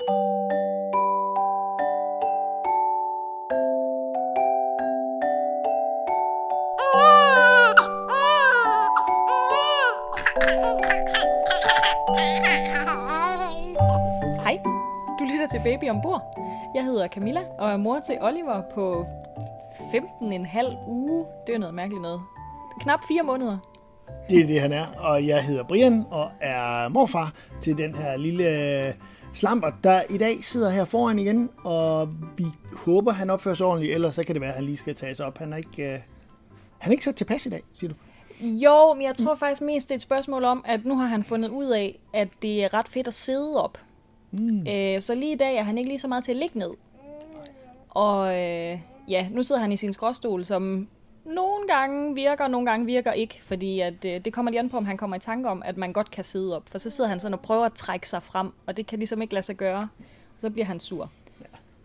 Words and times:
Hej, 0.00 0.06
du 15.18 15.24
lytter 15.24 15.46
til 15.50 15.60
Baby 15.64 15.90
ombord. 15.90 16.22
Jeg 16.74 16.84
hedder 16.84 17.08
Camilla 17.08 17.40
og 17.58 17.70
er 17.70 17.76
mor 17.76 18.00
til 18.00 18.18
Oliver 18.20 18.62
på 18.74 19.04
15,5 19.94 20.88
uge. 20.88 21.26
Det 21.46 21.54
er 21.54 21.58
noget 21.58 21.74
mærkeligt 21.74 22.02
noget. 22.02 22.20
Knap 22.80 23.00
fire 23.08 23.22
måneder. 23.22 23.58
Det 24.28 24.40
er 24.40 24.46
det, 24.46 24.60
han 24.60 24.72
er. 24.72 24.86
Og 24.98 25.26
jeg 25.26 25.44
hedder 25.44 25.64
Brian 25.64 26.06
og 26.10 26.30
er 26.40 26.88
morfar 26.88 27.32
til 27.62 27.78
den 27.78 27.94
her 27.94 28.16
lille 28.16 28.44
slamper, 29.34 29.70
der 29.84 30.02
i 30.10 30.18
dag 30.18 30.44
sidder 30.44 30.70
her 30.70 30.84
foran 30.84 31.18
igen. 31.18 31.50
Og 31.64 32.08
vi 32.36 32.46
håber, 32.72 33.12
han 33.12 33.30
opfører 33.30 33.54
sig 33.54 33.66
ordentligt, 33.66 33.94
ellers 33.94 34.14
så 34.14 34.24
kan 34.24 34.34
det 34.34 34.40
være, 34.40 34.50
at 34.50 34.56
han 34.56 34.64
lige 34.64 34.76
skal 34.76 34.94
tage 34.94 35.14
sig 35.14 35.26
op. 35.26 35.38
Han 35.38 35.52
er 35.52 35.56
ikke, 35.56 35.82
øh, 35.82 35.98
han 36.78 36.90
er 36.90 36.92
ikke 36.92 37.04
så 37.04 37.12
tilpas 37.12 37.46
i 37.46 37.48
dag, 37.48 37.62
siger 37.72 37.92
du. 37.92 37.96
Jo, 38.40 38.94
men 38.94 39.02
jeg 39.02 39.14
tror 39.14 39.34
faktisk 39.34 39.60
mest, 39.62 39.88
det 39.88 39.94
er 39.94 39.96
et 39.96 40.02
spørgsmål 40.02 40.44
om, 40.44 40.64
at 40.66 40.84
nu 40.84 40.96
har 40.96 41.06
han 41.06 41.24
fundet 41.24 41.50
ud 41.50 41.70
af, 41.70 41.98
at 42.14 42.28
det 42.42 42.64
er 42.64 42.74
ret 42.74 42.88
fedt 42.88 43.06
at 43.06 43.14
sidde 43.14 43.64
op. 43.64 43.78
Mm. 44.30 44.66
Øh, 44.68 45.00
så 45.00 45.14
lige 45.14 45.32
i 45.32 45.36
dag 45.36 45.56
er 45.56 45.62
han 45.62 45.78
ikke 45.78 45.90
lige 45.90 45.98
så 45.98 46.08
meget 46.08 46.24
til 46.24 46.32
at 46.32 46.38
ligge 46.38 46.58
ned. 46.58 46.70
Og 47.90 48.28
øh, 48.28 48.80
ja, 49.08 49.28
nu 49.30 49.42
sidder 49.42 49.60
han 49.60 49.72
i 49.72 49.76
sin 49.76 49.92
skråstol, 49.92 50.44
som 50.44 50.88
nogle 51.24 51.66
gange 51.68 52.14
virker, 52.14 52.48
nogle 52.48 52.70
gange 52.70 52.86
virker 52.86 53.12
ikke, 53.12 53.40
fordi 53.42 53.80
at, 53.80 54.04
øh, 54.04 54.24
det 54.24 54.32
kommer 54.32 54.50
lige 54.50 54.58
an 54.60 54.68
på, 54.70 54.76
om 54.76 54.84
han 54.84 54.96
kommer 54.96 55.16
i 55.16 55.20
tanke 55.20 55.48
om, 55.48 55.62
at 55.64 55.76
man 55.76 55.92
godt 55.92 56.10
kan 56.10 56.24
sidde 56.24 56.56
op. 56.56 56.62
For 56.70 56.78
så 56.78 56.90
sidder 56.90 57.10
han 57.10 57.20
sådan 57.20 57.34
og 57.34 57.40
prøver 57.40 57.64
at 57.64 57.72
trække 57.72 58.08
sig 58.08 58.22
frem, 58.22 58.50
og 58.66 58.76
det 58.76 58.86
kan 58.86 58.98
ligesom 58.98 59.22
ikke 59.22 59.34
lade 59.34 59.46
sig 59.46 59.56
gøre. 59.56 59.88
Så 60.38 60.50
bliver 60.50 60.66
han 60.66 60.80
sur. 60.80 61.10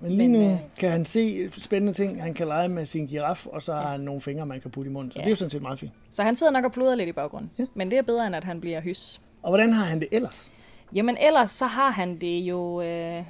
Men 0.01 0.11
lige 0.11 0.29
Men, 0.29 0.41
nu 0.41 0.51
øh, 0.51 0.59
kan 0.77 0.91
han 0.91 1.05
se 1.05 1.51
spændende 1.57 1.93
ting. 1.93 2.21
Han 2.21 2.33
kan 2.33 2.47
lege 2.47 2.69
med 2.69 2.85
sin 2.85 3.07
giraf, 3.07 3.45
og 3.45 3.63
så 3.63 3.73
har 3.73 3.91
han 3.91 3.99
nogle 3.99 4.21
fingre, 4.21 4.45
man 4.45 4.61
kan 4.61 4.71
putte 4.71 4.89
i 4.89 4.93
munden. 4.93 5.11
Så 5.11 5.19
Ja. 5.19 5.21
det 5.23 5.27
er 5.27 5.31
jo 5.31 5.35
sådan 5.35 5.49
set 5.49 5.61
meget 5.61 5.79
fint. 5.79 5.91
Så 6.09 6.23
han 6.23 6.35
sidder 6.35 6.51
nok 6.53 6.65
og 6.65 6.71
pluder 6.71 6.95
lidt 6.95 7.09
i 7.09 7.11
baggrunden. 7.11 7.51
Ja. 7.59 7.65
Men 7.73 7.91
det 7.91 7.97
er 7.97 8.01
bedre, 8.01 8.27
end 8.27 8.35
at 8.35 8.43
han 8.43 8.61
bliver 8.61 8.81
hys. 8.81 9.21
Og 9.43 9.49
hvordan 9.49 9.73
har 9.73 9.85
han 9.85 9.99
det 9.99 10.07
ellers? 10.11 10.51
Jamen 10.95 11.17
ellers 11.27 11.51
så 11.51 11.65
har 11.65 11.91
han 11.91 12.17
det 12.17 12.39
jo 12.39 12.81
øh, 12.81 13.23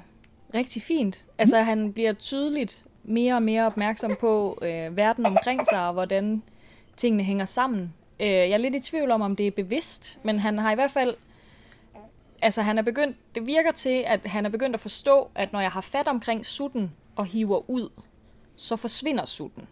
rigtig 0.54 0.82
fint. 0.82 1.26
Altså 1.38 1.58
Mm. 1.58 1.64
han 1.64 1.92
bliver 1.92 2.12
tydeligt 2.12 2.84
mere 3.04 3.34
og 3.34 3.42
mere 3.42 3.66
opmærksom 3.66 4.16
på 4.20 4.58
øh, 4.62 4.96
verden 4.96 5.26
omkring 5.26 5.60
sig, 5.72 5.86
og 5.86 5.92
hvordan 5.92 6.42
tingene 6.96 7.22
hænger 7.22 7.44
sammen. 7.44 7.94
Øh, 8.20 8.28
jeg 8.28 8.50
er 8.50 8.56
lidt 8.56 8.74
i 8.74 8.80
tvivl 8.80 9.10
om, 9.10 9.22
om 9.22 9.36
det 9.36 9.46
er 9.46 9.50
bevidst, 9.50 10.18
men 10.22 10.38
han 10.38 10.58
har 10.58 10.72
i 10.72 10.74
hvert 10.74 10.90
fald... 10.90 11.14
Altså 12.42 12.62
han 12.62 12.78
er 12.78 12.82
begyndt, 12.82 13.16
det 13.34 13.46
virker 13.46 13.72
til, 13.72 14.04
at 14.06 14.20
han 14.26 14.46
er 14.46 14.50
begyndt 14.50 14.74
at 14.74 14.80
forstå, 14.80 15.30
at 15.34 15.52
når 15.52 15.60
jeg 15.60 15.70
har 15.70 15.80
fat 15.80 16.08
omkring 16.08 16.46
sutten 16.46 16.92
og 17.16 17.26
hiver 17.26 17.70
ud, 17.70 17.88
så 18.56 18.76
forsvinder 18.76 19.24
sutten. 19.24 19.68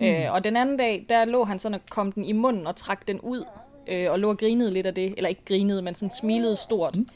Mm. 0.00 0.06
Øh, 0.06 0.32
og 0.32 0.44
den 0.44 0.56
anden 0.56 0.76
dag, 0.76 1.06
der 1.08 1.24
lå 1.24 1.44
han 1.44 1.58
sådan 1.58 1.74
og 1.74 1.80
kom 1.90 2.12
den 2.12 2.24
i 2.24 2.32
munden 2.32 2.66
og 2.66 2.76
trak 2.76 3.08
den 3.08 3.20
ud, 3.20 3.44
øh, 3.86 4.10
og 4.10 4.18
lå 4.18 4.28
og 4.30 4.38
grinede 4.38 4.70
lidt 4.70 4.86
af 4.86 4.94
det. 4.94 5.14
Eller 5.16 5.28
ikke 5.28 5.44
grinede, 5.44 5.82
men 5.82 5.94
sådan 5.94 6.10
smilede 6.10 6.56
stort. 6.56 6.96
Mm. 6.96 7.06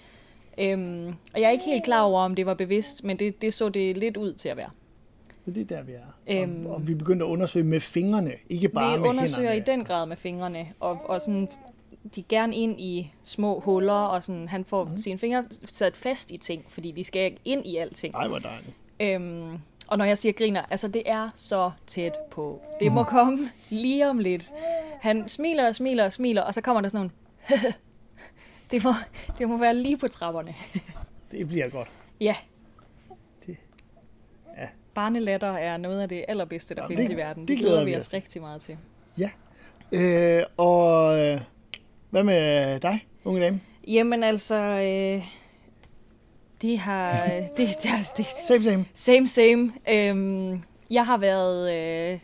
Øhm, 0.59 1.15
og 1.35 1.41
jeg 1.41 1.47
er 1.47 1.51
ikke 1.51 1.65
helt 1.65 1.85
klar 1.85 2.03
over, 2.03 2.21
om 2.21 2.35
det 2.35 2.47
var 2.47 2.55
bevidst, 2.55 3.05
men 3.05 3.19
det, 3.19 3.43
det 3.43 3.55
så 3.55 3.69
det 3.69 3.97
lidt 3.97 4.17
ud 4.17 4.33
til 4.33 4.49
at 4.49 4.57
være. 4.57 4.71
Så 5.47 5.53
det 5.53 5.61
er 5.71 5.77
der, 5.77 5.83
vi 5.83 5.93
er. 5.93 6.43
Øhm. 6.43 6.67
og, 6.67 6.75
og 6.75 6.89
vi 6.89 6.95
begynder 6.95 7.27
at 7.27 7.31
undersøge 7.31 7.65
med 7.65 7.81
fingrene, 7.81 8.33
ikke 8.49 8.69
bare 8.69 8.93
Vi 8.95 9.01
med 9.01 9.09
undersøger 9.09 9.53
hænderne. 9.53 9.75
i 9.75 9.77
den 9.77 9.85
grad 9.85 10.07
med 10.07 10.17
fingrene, 10.17 10.67
og, 10.81 11.11
og 11.11 11.21
sådan, 11.21 11.49
de 12.15 12.21
er 12.21 12.25
gerne 12.29 12.57
ind 12.57 12.81
i 12.81 13.13
små 13.23 13.61
huller, 13.61 13.93
og 13.93 14.23
sådan, 14.25 14.49
han 14.49 14.65
får 14.65 14.85
mm. 14.85 14.97
sine 14.97 15.19
fingre 15.19 15.45
sat 15.65 15.97
fast 15.97 16.31
i 16.31 16.37
ting, 16.37 16.65
fordi 16.69 16.91
de 16.91 17.05
skal 17.05 17.39
ind 17.45 17.67
i 17.67 17.77
alting. 17.77 18.15
Ej, 18.15 18.29
hvor 18.29 18.39
dejligt. 18.39 18.75
Øhm, 19.01 19.59
og 19.89 19.99
når 19.99 20.05
jeg 20.05 20.19
siger 20.19 20.33
griner, 20.33 20.63
altså 20.71 20.89
det 20.89 21.03
er 21.07 21.31
så 21.35 21.71
tæt 21.87 22.13
på. 22.31 22.61
Det 22.81 22.93
må 22.93 23.03
komme 23.03 23.39
lige 23.69 24.11
om 24.11 24.19
lidt. 24.19 24.53
Han 25.01 25.29
smiler 25.29 25.69
og 25.69 25.75
smiler 25.75 26.05
og 26.05 26.13
smiler, 26.13 26.43
og 26.43 26.55
så 26.55 26.61
kommer 26.61 26.81
der 26.81 26.89
sådan 26.89 26.99
nogle... 26.99 27.11
det, 28.71 28.85
må, 28.85 28.91
det 29.39 29.49
må 29.49 29.57
være 29.57 29.75
lige 29.75 29.97
på 29.97 30.09
trapperne. 30.09 30.55
Det 31.31 31.49
bliver 31.49 31.69
godt. 31.69 31.89
ja. 32.21 32.37
Barnelatter 34.97 35.53
er 35.53 35.77
noget 35.77 36.01
af 36.01 36.09
det 36.09 36.25
allerbedste, 36.29 36.75
der 36.75 36.89
findes 36.89 37.07
det- 37.09 37.15
i 37.15 37.17
verden. 37.17 37.41
det 37.43 37.49
Det 37.49 37.59
glæder 37.59 37.73
glæder 37.73 37.85
vi 37.85 37.97
os 37.97 38.07
os 38.07 38.15
rigtig 38.15 38.43
meget 38.43 38.61
til. 38.61 38.77
Ja. 39.19 39.31
Øh, 39.93 40.43
og 40.57 41.19
øh, 41.19 41.41
hvad 42.11 42.25
med 42.25 42.81
dig, 42.81 43.07
unge 43.25 43.41
dame? 43.41 43.61
Jamen 43.89 44.25
altså, 44.25 44.55
øh, 44.55 45.25
de 46.63 46.79
har... 46.79 47.27
Det, 47.57 47.69
det, 47.83 48.13
det, 48.17 48.27
Same, 48.27 48.65
same. 48.65 48.85
Same, 48.95 49.29
same. 49.29 49.73
Øhm, 49.89 50.63
jeg 50.91 51.07
har 51.07 51.17
været... 51.17 51.75
Øh, 52.13 52.21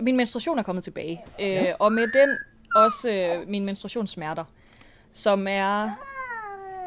min 0.00 0.16
menstruation 0.16 0.58
er 0.58 0.62
kommet 0.62 0.84
tilbage. 0.84 1.24
Øh, 1.40 1.46
Ja. 1.48 1.72
Og 1.78 1.92
med 1.92 2.02
den 2.02 2.36
også 2.76 3.10
øh, 3.10 3.48
mine 3.48 3.64
menstruationssmerter, 3.66 4.44
som 5.10 5.46
er 5.50 5.90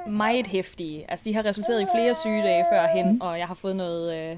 meget 0.09 0.47
hæftige. 0.47 1.05
Altså, 1.11 1.23
de 1.23 1.33
har 1.35 1.45
resulteret 1.45 1.81
i 1.81 1.85
flere 1.95 2.15
sygedage 2.15 2.65
førhen, 2.71 3.11
mm. 3.13 3.21
og 3.21 3.39
jeg 3.39 3.47
har 3.47 3.53
fået 3.53 3.75
noget, 3.75 4.17
øh, 4.31 4.37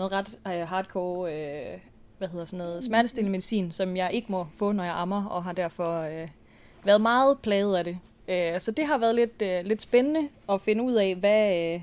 noget 0.00 0.12
ret 0.12 0.38
øh, 0.46 0.68
hardcore... 0.68 1.34
Øh, 1.34 1.78
hvad 2.20 2.28
hedder 2.28 2.44
sådan 2.44 2.66
noget, 2.66 2.84
smertestillende 2.84 3.30
medicin, 3.30 3.72
som 3.72 3.96
jeg 3.96 4.10
ikke 4.12 4.32
må 4.32 4.46
få, 4.54 4.72
når 4.72 4.84
jeg 4.84 4.94
ammer, 4.96 5.24
og 5.26 5.44
har 5.44 5.52
derfor 5.52 6.00
øh, 6.00 6.28
været 6.84 7.00
meget 7.00 7.38
plaget 7.38 7.76
af 7.76 7.84
det. 7.84 7.98
Øh, 8.28 8.60
så 8.60 8.70
det 8.70 8.86
har 8.86 8.98
været 8.98 9.14
lidt, 9.14 9.42
øh, 9.42 9.64
lidt 9.64 9.82
spændende 9.82 10.28
at 10.48 10.60
finde 10.60 10.82
ud 10.82 10.92
af, 10.92 11.14
hvad, 11.14 11.56
øh, 11.56 11.80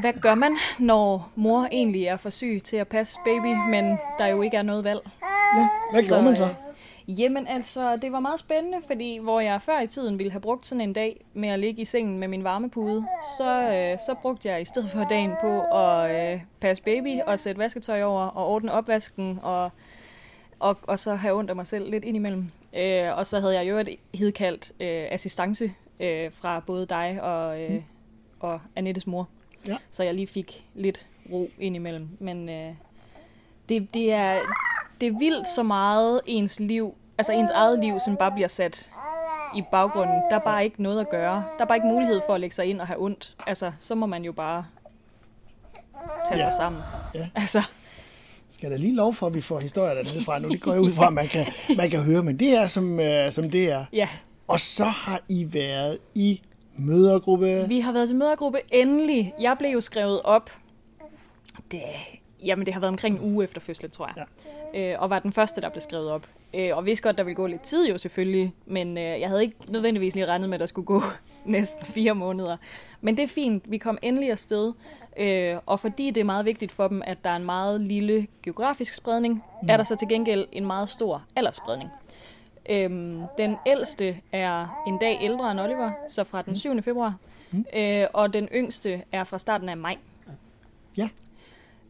hvad 0.00 0.12
gør 0.12 0.34
man, 0.34 0.56
når 0.78 1.32
mor 1.34 1.68
egentlig 1.72 2.04
er 2.04 2.16
for 2.16 2.30
syg 2.30 2.60
til 2.64 2.76
at 2.76 2.88
passe 2.88 3.18
baby, 3.24 3.70
men 3.70 3.98
der 4.18 4.26
jo 4.26 4.42
ikke 4.42 4.56
er 4.56 4.62
noget 4.62 4.84
valg? 4.84 5.00
Ja, 5.56 5.68
hvad 5.92 6.08
gjorde 6.08 6.22
man 6.22 6.36
så? 6.36 6.48
Jamen 7.18 7.46
altså, 7.46 7.96
det 7.96 8.12
var 8.12 8.20
meget 8.20 8.38
spændende, 8.40 8.78
fordi 8.86 9.18
hvor 9.18 9.40
jeg 9.40 9.62
før 9.62 9.80
i 9.80 9.86
tiden 9.86 10.18
ville 10.18 10.32
have 10.32 10.40
brugt 10.40 10.66
sådan 10.66 10.80
en 10.80 10.92
dag 10.92 11.24
med 11.34 11.48
at 11.48 11.58
ligge 11.58 11.82
i 11.82 11.84
sengen 11.84 12.18
med 12.18 12.28
min 12.28 12.44
varmepude, 12.44 13.06
så, 13.38 13.50
øh, 13.60 13.98
så 13.98 14.14
brugte 14.22 14.48
jeg 14.48 14.60
i 14.60 14.64
stedet 14.64 14.90
for 14.90 15.06
dagen 15.10 15.32
på 15.42 15.60
at 15.76 16.32
øh, 16.34 16.40
passe 16.60 16.82
baby 16.82 17.20
og 17.26 17.38
sætte 17.40 17.58
vasketøj 17.58 18.02
over 18.02 18.22
og 18.22 18.46
ordne 18.48 18.72
opvasken 18.72 19.38
og, 19.42 19.70
og, 20.58 20.78
og 20.82 20.98
så 20.98 21.14
have 21.14 21.34
ondt 21.34 21.50
af 21.50 21.56
mig 21.56 21.66
selv 21.66 21.90
lidt 21.90 22.04
indimellem. 22.04 22.50
Øh, 22.76 23.16
og 23.16 23.26
så 23.26 23.40
havde 23.40 23.54
jeg 23.54 23.68
jo 23.68 23.76
et 23.78 23.88
hidkaldt 24.14 24.72
øh, 24.80 25.06
assistance 25.10 25.72
øh, 26.00 26.32
fra 26.32 26.60
både 26.60 26.86
dig 26.86 27.18
og, 27.22 27.62
øh, 27.62 27.70
mm. 27.70 27.82
og 28.40 28.60
Annettes 28.76 29.06
mor, 29.06 29.28
Ja. 29.68 29.76
så 29.90 30.02
jeg 30.02 30.14
lige 30.14 30.26
fik 30.26 30.64
lidt 30.74 31.06
ro 31.32 31.50
indimellem. 31.58 32.08
Men 32.18 32.48
øh, 32.48 32.74
det, 33.68 33.94
det, 33.94 34.12
er, 34.12 34.38
det 35.00 35.06
er 35.08 35.18
vildt 35.18 35.48
så 35.48 35.62
meget 35.62 36.20
ens 36.26 36.60
liv, 36.60 36.94
altså 37.22 37.32
ens 37.32 37.50
eget 37.50 37.78
liv, 37.84 38.00
som 38.04 38.16
bare 38.16 38.32
bliver 38.32 38.48
sat 38.48 38.90
i 39.56 39.62
baggrunden. 39.70 40.14
Der 40.30 40.36
er 40.36 40.40
bare 40.44 40.64
ikke 40.64 40.82
noget 40.82 41.00
at 41.00 41.10
gøre. 41.10 41.44
Der 41.58 41.64
er 41.64 41.68
bare 41.68 41.76
ikke 41.76 41.86
mulighed 41.86 42.20
for 42.26 42.34
at 42.34 42.40
lægge 42.40 42.54
sig 42.54 42.66
ind 42.66 42.80
og 42.80 42.86
have 42.86 43.02
ondt. 43.02 43.36
Altså, 43.46 43.72
så 43.78 43.94
må 43.94 44.06
man 44.06 44.24
jo 44.24 44.32
bare 44.32 44.64
tage 46.28 46.38
Ja. 46.38 46.44
sig 46.44 46.52
sammen. 46.52 46.82
Ja. 47.14 47.28
Altså, 47.34 47.62
Skal 48.50 48.70
der 48.70 48.76
lige 48.76 48.94
lov 48.94 49.14
for, 49.14 49.26
at 49.26 49.34
vi 49.34 49.40
får 49.40 49.58
historier 49.60 49.94
dernede 49.94 50.24
fra 50.24 50.38
nu? 50.38 50.48
Det 50.48 50.60
går 50.60 50.72
jeg 50.72 50.80
ud 50.80 50.92
fra, 50.92 51.06
at 51.06 51.12
man 51.12 51.26
kan, 51.28 51.46
man 51.76 51.90
kan 51.90 52.00
høre, 52.02 52.22
men 52.22 52.38
det 52.38 52.56
er, 52.56 52.66
som, 52.66 53.00
øh, 53.00 53.32
som 53.32 53.50
det 53.50 53.70
er. 53.70 53.84
ja. 53.92 54.08
Og 54.48 54.60
så 54.60 54.84
har 54.84 55.20
I 55.28 55.46
været 55.52 55.98
i 56.14 56.42
mødergruppe. 56.76 57.64
Vi 57.68 57.80
har 57.80 57.92
været 57.92 58.08
til 58.08 58.16
mødergruppe 58.16 58.58
endelig. 58.70 59.34
Jeg 59.40 59.56
blev 59.58 59.70
jo 59.70 59.80
skrevet 59.80 60.22
op. 60.22 60.50
Det, 61.72 61.82
jamen, 62.44 62.66
det 62.66 62.74
har 62.74 62.80
været 62.80 62.88
omkring 62.88 63.16
en 63.20 63.34
uge 63.34 63.44
efter 63.44 63.60
fødslen, 63.60 63.90
tror 63.90 64.10
jeg. 64.16 64.24
Ja. 64.74 64.80
Øh, 64.92 65.02
og 65.02 65.10
var 65.10 65.18
den 65.18 65.32
første, 65.32 65.60
der 65.60 65.68
blev 65.68 65.80
skrevet 65.80 66.10
op. 66.10 66.26
Øh, 66.54 66.76
og 66.76 66.86
vidste 66.86 67.02
godt, 67.02 67.18
der 67.18 67.24
ville 67.24 67.36
gå 67.36 67.46
lidt 67.46 67.62
tid 67.62 67.88
jo 67.88 67.98
selvfølgelig. 67.98 68.54
Men 68.66 68.98
øh, 68.98 69.20
jeg 69.20 69.28
havde 69.28 69.42
ikke 69.42 69.56
nødvendigvis 69.68 70.14
lige 70.14 70.26
regnet 70.26 70.48
med, 70.48 70.54
at 70.54 70.60
der 70.60 70.66
skulle 70.66 70.86
gå 70.86 71.02
næsten 71.44 71.86
fire 71.86 72.14
måneder. 72.14 72.56
Men 73.00 73.16
det 73.16 73.22
er 73.22 73.28
fint. 73.28 73.70
Vi 73.70 73.78
kom 73.78 73.98
endelig 74.02 74.30
afsted. 74.30 74.72
Øh, 75.16 75.56
og 75.66 75.80
fordi 75.80 76.10
det 76.10 76.20
er 76.20 76.24
meget 76.24 76.46
vigtigt 76.46 76.72
for 76.72 76.88
dem, 76.88 77.02
at 77.04 77.24
der 77.24 77.30
er 77.30 77.36
en 77.36 77.44
meget 77.44 77.80
lille 77.80 78.26
geografisk 78.42 78.94
spredning, 78.94 79.44
mm. 79.62 79.68
er 79.68 79.76
der 79.76 79.84
så 79.84 79.96
til 79.96 80.08
gengæld 80.08 80.46
en 80.52 80.66
meget 80.66 80.88
stor 80.88 81.24
aldersspredning. 81.36 81.90
Øhm, 82.70 83.22
den 83.38 83.56
ældste 83.66 84.20
er 84.32 84.82
en 84.86 84.98
dag 84.98 85.18
ældre 85.22 85.50
end 85.50 85.60
Oliver, 85.60 85.90
så 86.08 86.24
fra 86.24 86.42
den 86.42 86.56
7. 86.56 86.82
februar. 86.82 87.16
Mm. 87.50 87.64
Øh, 87.76 88.06
og 88.12 88.34
den 88.34 88.48
yngste 88.54 89.02
er 89.12 89.24
fra 89.24 89.38
starten 89.38 89.68
af 89.68 89.76
maj. 89.76 89.96
Ja. 90.96 91.08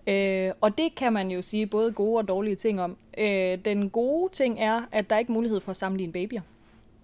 Øh, 0.06 0.50
og 0.60 0.78
det 0.78 0.94
kan 0.94 1.12
man 1.12 1.30
jo 1.30 1.42
sige 1.42 1.66
både 1.66 1.92
gode 1.92 2.18
og 2.18 2.28
dårlige 2.28 2.56
ting 2.56 2.80
om. 2.80 2.96
Øh, 3.18 3.58
den 3.64 3.90
gode 3.90 4.32
ting 4.32 4.60
er, 4.60 4.82
at 4.92 5.10
der 5.10 5.16
er 5.16 5.20
ikke 5.20 5.32
mulighed 5.32 5.60
for 5.60 5.70
at 5.70 5.76
sammenligne 5.76 6.12
babyer. 6.12 6.40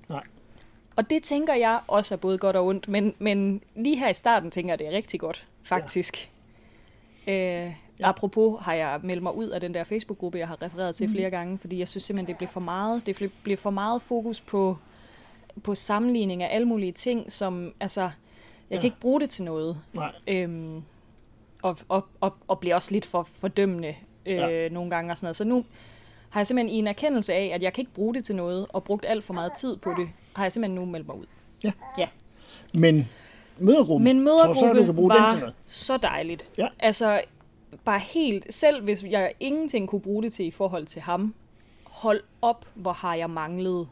Nej. 0.09 0.23
Og 0.97 1.11
det 1.11 1.23
tænker 1.23 1.55
jeg 1.55 1.81
også 1.87 2.15
er 2.15 2.17
både 2.17 2.39
godt 2.39 2.57
og 2.57 2.67
ondt, 2.67 2.89
men, 2.89 3.15
men 3.19 3.63
lige 3.75 3.97
her 3.97 4.09
i 4.09 4.15
starten 4.15 4.51
tænker 4.51 4.73
jeg, 4.73 4.79
det 4.79 4.87
er 4.87 4.93
rigtig 4.93 5.21
godt, 5.21 5.47
faktisk. 5.63 6.31
Ja. 7.27 7.67
Øh, 7.67 7.73
ja. 8.01 8.09
Apropos 8.09 8.61
har 8.65 8.75
jeg 8.75 9.01
meldt 9.03 9.23
mig 9.23 9.35
ud 9.35 9.49
af 9.49 9.61
den 9.61 9.75
der 9.75 9.85
Facebook-gruppe, 9.85 10.39
jeg 10.39 10.49
har 10.49 10.63
refereret 10.63 10.95
til 10.95 11.07
mm. 11.07 11.13
flere 11.15 11.31
gange, 11.31 11.59
fordi 11.59 11.79
jeg 11.79 11.89
synes 11.89 12.05
simpelthen, 12.05 12.29
det 12.29 12.39
blev 12.39 12.49
for 12.49 12.61
meget. 12.61 13.07
Det 13.07 13.31
blev 13.43 13.57
for 13.57 13.71
meget 13.71 14.03
fokus 14.03 14.41
på, 14.41 14.79
på 15.63 15.75
sammenligning 15.75 16.43
af 16.43 16.55
alle 16.55 16.69
mulige 16.69 16.93
ting, 16.93 17.33
som, 17.33 17.75
altså, 17.81 18.01
Jeg 18.01 18.11
ja. 18.71 18.77
kan 18.77 18.85
ikke 18.85 19.01
bruge 19.01 19.21
det 19.21 19.31
til 19.31 19.45
noget. 19.45 19.81
Nej. 19.93 20.13
Øhm, 20.27 20.83
og, 21.63 21.79
og, 21.89 22.07
og, 22.21 22.35
og 22.49 22.61
bliver 22.61 22.75
også 22.75 22.93
lidt 22.93 23.07
for 23.07 23.23
fordømmende 23.23 23.95
øh, 24.27 24.37
ja. 24.37 24.69
nogle 24.69 24.91
gange 24.91 25.13
og 25.13 25.17
sådan 25.17 25.27
noget. 25.27 25.37
Så 25.37 25.45
nu 25.45 25.65
har 26.31 26.41
jeg 26.41 26.47
simpelthen 26.47 26.77
i 26.77 26.79
en 26.79 26.87
erkendelse 26.87 27.35
af, 27.35 27.51
at 27.55 27.63
jeg 27.63 27.73
kan 27.73 27.83
ikke 27.83 27.95
bruge 27.95 28.15
det 28.15 28.25
til 28.25 28.37
noget, 28.37 28.67
og 28.69 28.85
brugt 28.85 29.05
alt 29.09 29.25
for 29.25 29.35
meget 29.35 29.53
tid 29.53 29.77
på 29.77 29.95
det, 29.99 30.09
har 30.37 30.45
jeg 30.45 30.53
simpelthen 30.53 30.75
nu 30.75 30.85
meldt 30.85 31.07
mig 31.07 31.17
ud. 31.17 31.27
Ja. 31.65 31.73
Ja. 31.99 32.09
Men 32.75 33.09
mødergruppen, 33.59 34.05
Men 34.05 34.17
du 34.17 34.23
så, 34.23 34.25
mødergruppe 34.25 34.81
du 34.81 34.85
kan 34.85 34.95
bruge 34.95 35.11
den 35.11 35.19
til 35.19 35.35
var 35.35 35.41
noget? 35.41 35.55
så 35.67 35.97
dejligt. 35.97 36.51
Ja. 36.59 36.69
Altså, 36.79 37.21
bare 37.85 37.99
helt, 37.99 38.55
selv 38.55 38.85
hvis 38.85 39.05
jeg 39.05 39.33
ingenting 39.41 39.89
kunne 39.89 40.01
bruge 40.01 40.23
det 40.23 40.33
til 40.33 40.47
i 40.47 40.51
forhold 40.51 40.87
til 40.87 41.03
ham, 41.03 41.35
hold 41.85 42.21
op, 42.43 42.67
hvor 42.75 42.93
har 42.93 43.15
jeg 43.15 43.31
manglet 43.31 43.89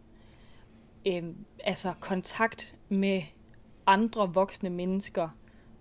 øhm, 1.07 1.35
altså 1.65 1.93
kontakt 2.01 2.75
med 2.89 3.23
andre 3.87 4.35
voksne 4.35 4.71
mennesker, 4.71 5.29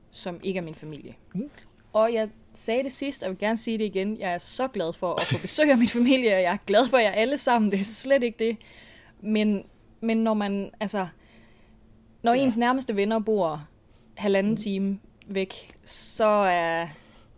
som 0.09 0.39
ikke 0.43 0.57
er 0.57 0.63
min 0.63 0.75
familie. 0.75 1.15
Mm. 1.33 1.49
Og 1.95 2.13
jeg 2.13 2.29
sagde 2.53 2.83
det 2.83 2.91
sidst, 2.91 3.23
og 3.23 3.25
jeg 3.27 3.31
vil 3.31 3.39
gerne 3.39 3.57
sige 3.57 3.77
det 3.77 3.85
igen. 3.85 4.17
Jeg 4.19 4.33
er 4.33 4.37
så 4.37 4.67
glad 4.67 4.93
for 4.93 5.13
at 5.13 5.27
få 5.27 5.37
besøg 5.41 5.71
af 5.71 5.77
min 5.77 5.87
familie, 5.87 6.35
og 6.35 6.41
jeg 6.41 6.53
er 6.53 6.57
glad 6.67 6.87
for 6.87 6.97
jer 6.97 7.11
alle 7.11 7.37
sammen. 7.37 7.71
Det 7.71 7.79
er 7.79 7.83
slet 7.83 8.23
ikke 8.23 8.45
det. 8.49 8.57
Men, 9.21 9.63
men 10.01 10.17
når 10.17 10.33
man, 10.33 10.71
altså, 10.79 11.07
når 12.23 12.33
Ja. 12.33 12.43
ens 12.43 12.57
nærmeste 12.57 12.95
venner 12.95 13.19
bor 13.19 13.67
halvanden 14.17 14.55
time 14.57 14.99
væk, 15.27 15.71
så 15.85 16.25
er, 16.25 16.87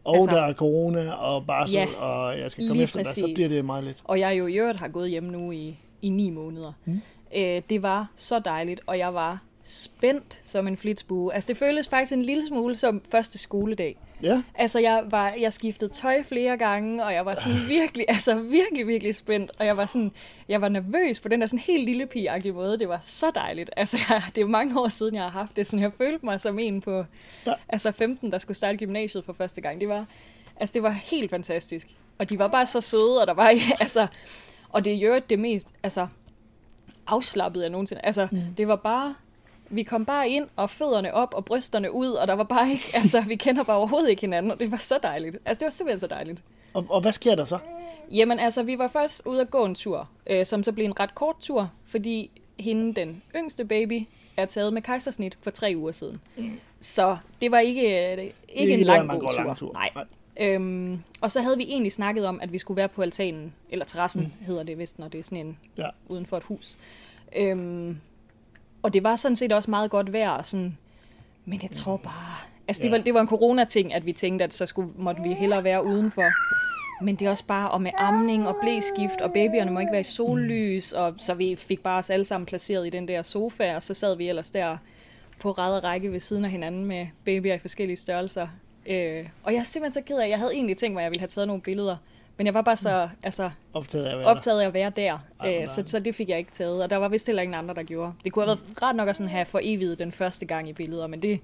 Og 0.03 0.15
altså- 0.15 0.31
der 0.31 0.41
er 0.41 0.53
corona 0.53 1.11
og 1.13 1.45
barsel, 1.45 1.75
Ja, 1.79 1.87
og 1.99 2.39
jeg 2.39 2.51
skal 2.51 2.67
komme 2.67 2.83
efter 2.83 2.97
dig, 2.99 3.05
så 3.07 3.21
præcis. 3.21 3.33
bliver 3.33 3.49
det 3.49 3.65
meget 3.65 3.83
lidt. 3.83 4.01
og 4.03 4.19
jeg 4.19 4.37
jo 4.37 4.47
i 4.47 4.53
øvrigt 4.59 4.79
har 4.79 4.87
gået 4.87 5.09
hjemme 5.09 5.31
nu 5.31 5.51
i, 5.51 5.77
i 6.01 6.09
ni 6.09 6.29
måneder. 6.29 6.73
Mm. 6.85 7.01
Øh, 7.35 7.61
det 7.69 7.81
var 7.81 8.07
så 8.15 8.39
dejligt, 8.39 8.81
og 8.87 8.97
jeg 8.97 9.13
var 9.13 9.41
spændt 9.63 10.39
som 10.43 10.67
en 10.67 10.77
flitsbue. 10.77 11.33
Altså 11.33 11.47
det 11.47 11.57
føltes 11.57 11.89
faktisk 11.89 12.13
en 12.13 12.23
lille 12.23 12.47
smule 12.47 12.75
som 12.75 13.01
første 13.11 13.37
skoledag. 13.37 13.97
Ja, 14.21 14.43
Altså, 14.55 14.79
jeg, 14.79 15.03
var, 15.09 15.33
jeg 15.39 15.53
skiftede 15.53 15.91
tøj 15.91 16.23
flere 16.23 16.57
gange, 16.57 17.03
og 17.03 17.13
jeg 17.13 17.25
var 17.25 17.35
sådan 17.35 17.67
virkelig, 17.67 18.05
altså 18.15 18.39
virkelig, 18.39 18.87
virkelig 18.87 19.15
spændt. 19.15 19.51
Og 19.59 19.65
jeg 19.65 19.77
var 19.77 19.85
sådan, 19.85 20.11
jeg 20.47 20.61
var 20.61 20.69
nervøs 20.69 21.19
på 21.19 21.27
den 21.27 21.41
der 21.41 21.47
sådan 21.47 21.59
helt 21.59 21.85
lille 21.85 22.05
pige 22.05 22.51
måde. 22.51 22.79
Det 22.79 22.89
var 22.89 22.99
så 23.01 23.31
dejligt. 23.35 23.69
Altså, 23.77 23.97
jeg, 24.09 24.21
det 24.27 24.37
er 24.37 24.41
jo 24.41 24.47
mange 24.47 24.79
år 24.79 24.87
siden, 24.87 25.15
jeg 25.15 25.23
har 25.23 25.29
haft 25.29 25.57
det. 25.57 25.67
Sådan, 25.67 25.83
jeg 25.83 25.91
følte 25.97 26.25
mig 26.25 26.41
som 26.41 26.59
en 26.59 26.81
på 26.81 27.05
Ja. 27.45 27.53
altså 27.69 27.91
15, 27.91 28.31
der 28.31 28.37
skulle 28.37 28.57
starte 28.57 28.77
gymnasiet 28.77 29.25
for 29.25 29.33
første 29.33 29.61
gang. 29.61 29.79
Det 29.81 29.89
var, 29.89 30.05
altså, 30.59 30.73
det 30.73 30.83
var 30.83 30.89
helt 30.89 31.29
fantastisk. 31.29 31.87
Og 32.17 32.29
de 32.29 32.39
var 32.39 32.47
bare 32.47 32.65
så 32.65 32.81
søde, 32.81 33.21
og 33.21 33.27
der 33.27 33.33
var, 33.33 33.53
altså, 33.79 34.07
og 34.69 34.85
det 34.85 34.93
jo 34.93 35.21
det 35.29 35.39
mest, 35.39 35.73
altså, 35.83 36.07
afslappet 37.07 37.61
jeg 37.61 37.69
nogensinde. 37.69 38.01
Altså, 38.03 38.27
mm. 38.31 38.41
det 38.57 38.67
var 38.67 38.75
bare, 38.75 39.15
vi 39.69 39.83
kom 39.83 40.05
bare 40.05 40.29
ind, 40.29 40.47
og 40.55 40.69
fødderne 40.69 41.13
op, 41.13 41.33
og 41.33 41.45
brysterne 41.45 41.91
ud, 41.91 42.07
og 42.07 42.27
der 42.27 42.33
var 42.33 42.43
bare 42.43 42.71
ikke, 42.71 42.91
altså, 42.99 43.21
vi 43.27 43.35
kender 43.35 43.63
bare 43.63 43.77
overhovedet 43.77 44.09
ikke 44.09 44.21
hinanden, 44.21 44.51
og 44.51 44.59
det 44.59 44.71
var 44.71 44.77
så 44.77 44.99
dejligt. 45.03 45.37
Altså, 45.45 45.59
det 45.59 45.65
var 45.65 45.69
simpelthen 45.71 45.99
så 45.99 46.07
dejligt. 46.07 46.43
og, 46.73 46.85
og 46.89 47.01
hvad 47.01 47.11
sker 47.11 47.35
der 47.35 47.45
så? 47.45 47.59
Jamen, 48.11 48.39
altså, 48.39 48.63
vi 48.63 48.77
var 48.77 48.87
først 48.87 49.21
ude 49.25 49.41
at 49.41 49.49
gå 49.51 49.65
en 49.65 49.75
tur, 49.75 50.09
øh, 50.27 50.45
som 50.45 50.63
så 50.63 50.71
blev 50.71 50.85
en 50.85 50.99
ret 50.99 51.15
kort 51.15 51.35
tur, 51.39 51.71
fordi 51.85 52.31
hende, 52.59 52.93
den 53.01 53.21
yngste 53.35 53.65
baby, 53.65 54.01
er 54.37 54.45
taget 54.45 54.73
med 54.73 54.81
kejsersnit 54.81 55.37
for 55.41 55.51
tre 55.51 55.73
uger 55.77 55.91
siden. 55.91 56.21
Mm. 56.37 56.59
Så 56.81 57.17
det 57.41 57.51
var 57.51 57.59
ikke, 57.59 58.11
øh, 58.11 58.11
ikke, 58.23 58.33
ikke 58.53 58.73
en 58.73 58.79
der, 58.79 58.85
lang 58.85 59.09
går 59.09 59.19
tur. 59.31 59.43
lang 59.43 59.57
tur. 59.57 59.73
Nej. 59.73 59.89
Nej. 59.95 60.05
Øhm, 60.39 60.99
og 61.21 61.31
så 61.31 61.41
havde 61.41 61.57
vi 61.57 61.63
egentlig 61.63 61.91
snakket 61.91 62.25
om, 62.25 62.39
at 62.41 62.53
vi 62.53 62.57
skulle 62.57 62.77
være 62.77 62.87
på 62.87 63.01
altanen, 63.01 63.53
eller 63.69 63.85
terrassen 63.85 64.21
mm. 64.39 64.45
hedder 64.45 64.63
det 64.63 64.77
vist, 64.77 64.99
når 64.99 65.07
det 65.07 65.19
er 65.19 65.23
sådan 65.23 65.45
en 65.45 65.57
Ja. 65.77 65.87
uden 66.07 66.25
for 66.25 66.37
et 66.37 66.43
hus. 66.43 66.77
Øhm, 67.35 67.97
og 68.87 68.93
det 68.93 69.03
var 69.03 69.15
sådan 69.15 69.35
set 69.35 69.51
også 69.53 69.69
meget 69.69 69.91
godt 69.91 70.13
vejr, 70.13 70.29
og 70.29 70.45
sådan, 70.45 70.77
men 71.45 71.59
jeg 71.61 71.71
tror 71.71 71.97
bare... 71.97 72.35
Altså, 72.67 72.83
det, 72.83 72.89
Ja. 72.89 72.95
var, 72.97 73.03
det 73.03 73.13
var 73.13 73.21
en 73.21 73.27
corona-ting, 73.27 73.93
at 73.93 74.05
vi 74.05 74.13
tænkte, 74.13 74.43
at 74.45 74.53
så 74.53 74.65
skulle, 74.65 74.89
måtte 74.97 75.23
vi 75.23 75.33
hellere 75.33 75.63
være 75.63 75.85
udenfor. 75.85 76.29
Men 77.03 77.15
det 77.15 77.25
er 77.25 77.29
også 77.29 77.43
bare, 77.47 77.71
og 77.71 77.81
med 77.81 77.91
amning 77.97 78.47
og 78.47 78.55
blæskift, 78.61 79.21
og 79.21 79.33
babyerne 79.33 79.71
må 79.71 79.79
ikke 79.79 79.91
være 79.91 80.01
i 80.01 80.03
sollys, 80.03 80.91
og 80.91 81.13
så 81.17 81.33
vi 81.33 81.55
fik 81.55 81.79
bare 81.83 81.99
os 81.99 82.09
alle 82.09 82.25
sammen 82.25 82.45
placeret 82.45 82.87
i 82.87 82.89
den 82.89 83.07
der 83.07 83.21
sofa, 83.21 83.75
og 83.75 83.83
så 83.83 83.93
sad 83.93 84.17
vi 84.17 84.29
ellers 84.29 84.51
der 84.51 84.77
på 85.39 85.51
ræd 85.51 85.77
og 85.77 85.83
række 85.83 86.11
ved 86.11 86.19
siden 86.19 86.45
af 86.45 86.51
hinanden 86.51 86.85
med 86.85 87.07
babyer 87.25 87.53
i 87.53 87.59
forskellige 87.59 87.97
størrelser. 87.97 88.47
Øh, 88.85 89.25
og 89.43 89.53
jeg 89.53 89.59
er 89.59 89.63
simpelthen 89.63 90.03
så 90.03 90.07
ked 90.07 90.17
af, 90.17 90.29
jeg 90.29 90.37
havde 90.39 90.53
egentlig 90.53 90.77
tænkt 90.77 90.93
mig, 90.93 91.01
at 91.01 91.03
jeg 91.03 91.11
ville 91.11 91.21
have 91.21 91.27
taget 91.27 91.47
nogle 91.47 91.61
billeder, 91.61 91.95
men 92.37 92.45
jeg 92.45 92.53
var 92.53 92.61
bare 92.61 92.75
så 92.77 93.09
altså, 93.23 93.49
Optaget 93.73 94.05
af 94.05 94.11
at 94.11 94.17
være 94.19 94.27
optaget 94.27 94.61
af 94.61 94.65
at 94.67 94.73
være 94.73 94.89
der, 94.89 95.17
Ej, 95.39 95.61
øh, 95.63 95.69
så, 95.69 95.83
så 95.85 95.99
det 95.99 96.15
fik 96.15 96.29
jeg 96.29 96.37
ikke 96.37 96.51
taget, 96.51 96.83
og 96.83 96.89
der 96.89 96.97
var 96.97 97.09
vist 97.09 97.25
heller 97.25 97.41
ingen 97.41 97.55
andre, 97.55 97.75
der 97.75 97.83
gjorde. 97.83 98.13
Det 98.23 98.31
kunne 98.31 98.45
have 98.45 98.57
været 98.57 98.81
rart 98.81 98.95
nok 98.95 99.09
at 99.09 99.15
sådan 99.15 99.29
have 99.31 99.45
for 99.45 99.59
evigt 99.63 99.99
den 99.99 100.11
første 100.11 100.45
gang 100.45 100.69
i 100.69 100.73
billeder, 100.73 101.07
men 101.07 101.21
det 101.21 101.39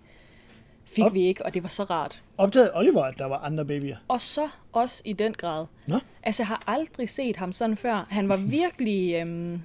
fik 0.86 1.06
Op. 1.06 1.14
vi 1.14 1.22
ikke, 1.28 1.46
og 1.46 1.54
det 1.54 1.64
var 1.64 1.70
så 1.70 1.84
rart. 1.84 2.22
Opdagede 2.38 2.72
Oliver, 2.76 3.04
at 3.04 3.20
der 3.20 3.26
var 3.26 3.38
andre 3.38 3.66
babyer? 3.66 3.98
Og 4.08 4.22
så 4.22 4.48
også 4.74 5.02
i 5.06 5.14
den 5.14 5.34
grad. 5.34 5.66
Nå, 5.88 6.00
Altså, 6.24 6.44
jeg 6.44 6.48
har 6.48 6.64
aldrig 6.68 7.10
set 7.10 7.38
ham 7.38 7.52
sådan 7.52 7.78
før. 7.78 8.08
Han 8.10 8.30
var 8.30 8.38
virkelig, 8.60 9.16
øhm, 9.16 9.62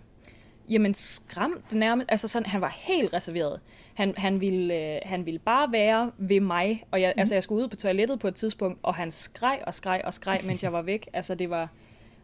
jamen, 0.68 0.94
skræmt 0.94 1.72
nærmest. 1.72 2.08
Altså, 2.10 2.28
sådan, 2.28 2.46
han 2.46 2.60
var 2.60 2.76
helt 2.76 3.12
reserveret. 3.14 3.60
Han, 3.94 4.14
han, 4.16 4.40
ville, 4.40 4.94
øh, 4.94 4.98
han 5.04 5.26
ville 5.26 5.38
bare 5.38 5.72
være 5.72 6.10
ved 6.18 6.40
mig. 6.40 6.84
Og 6.90 7.00
jeg, 7.00 7.12
mm. 7.16 7.20
altså, 7.20 7.34
jeg 7.34 7.42
skulle 7.42 7.62
ud 7.62 7.68
på 7.68 7.76
toilettet 7.76 8.18
på 8.18 8.28
et 8.28 8.34
tidspunkt, 8.34 8.78
og 8.82 8.94
han 8.94 9.10
skreg 9.10 9.60
og 9.66 9.74
skreg 9.74 10.00
og 10.04 10.14
skreg, 10.14 10.40
mens 10.44 10.62
jeg 10.62 10.72
var 10.72 10.82
væk. 10.82 11.08
Altså, 11.12 11.34
det 11.34 11.50
var 11.50 11.68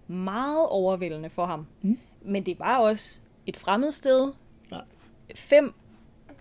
meget 0.08 0.69
overvældende 0.69 1.31
for 1.31 1.46
ham. 1.46 1.67
Mm. 1.82 1.99
Men 2.23 2.46
det 2.46 2.58
var 2.58 2.79
også 2.79 3.20
et 3.46 3.56
fremmed 3.56 3.93
sted. 3.93 4.32
Ja. 4.73 4.79
Fem 5.35 5.75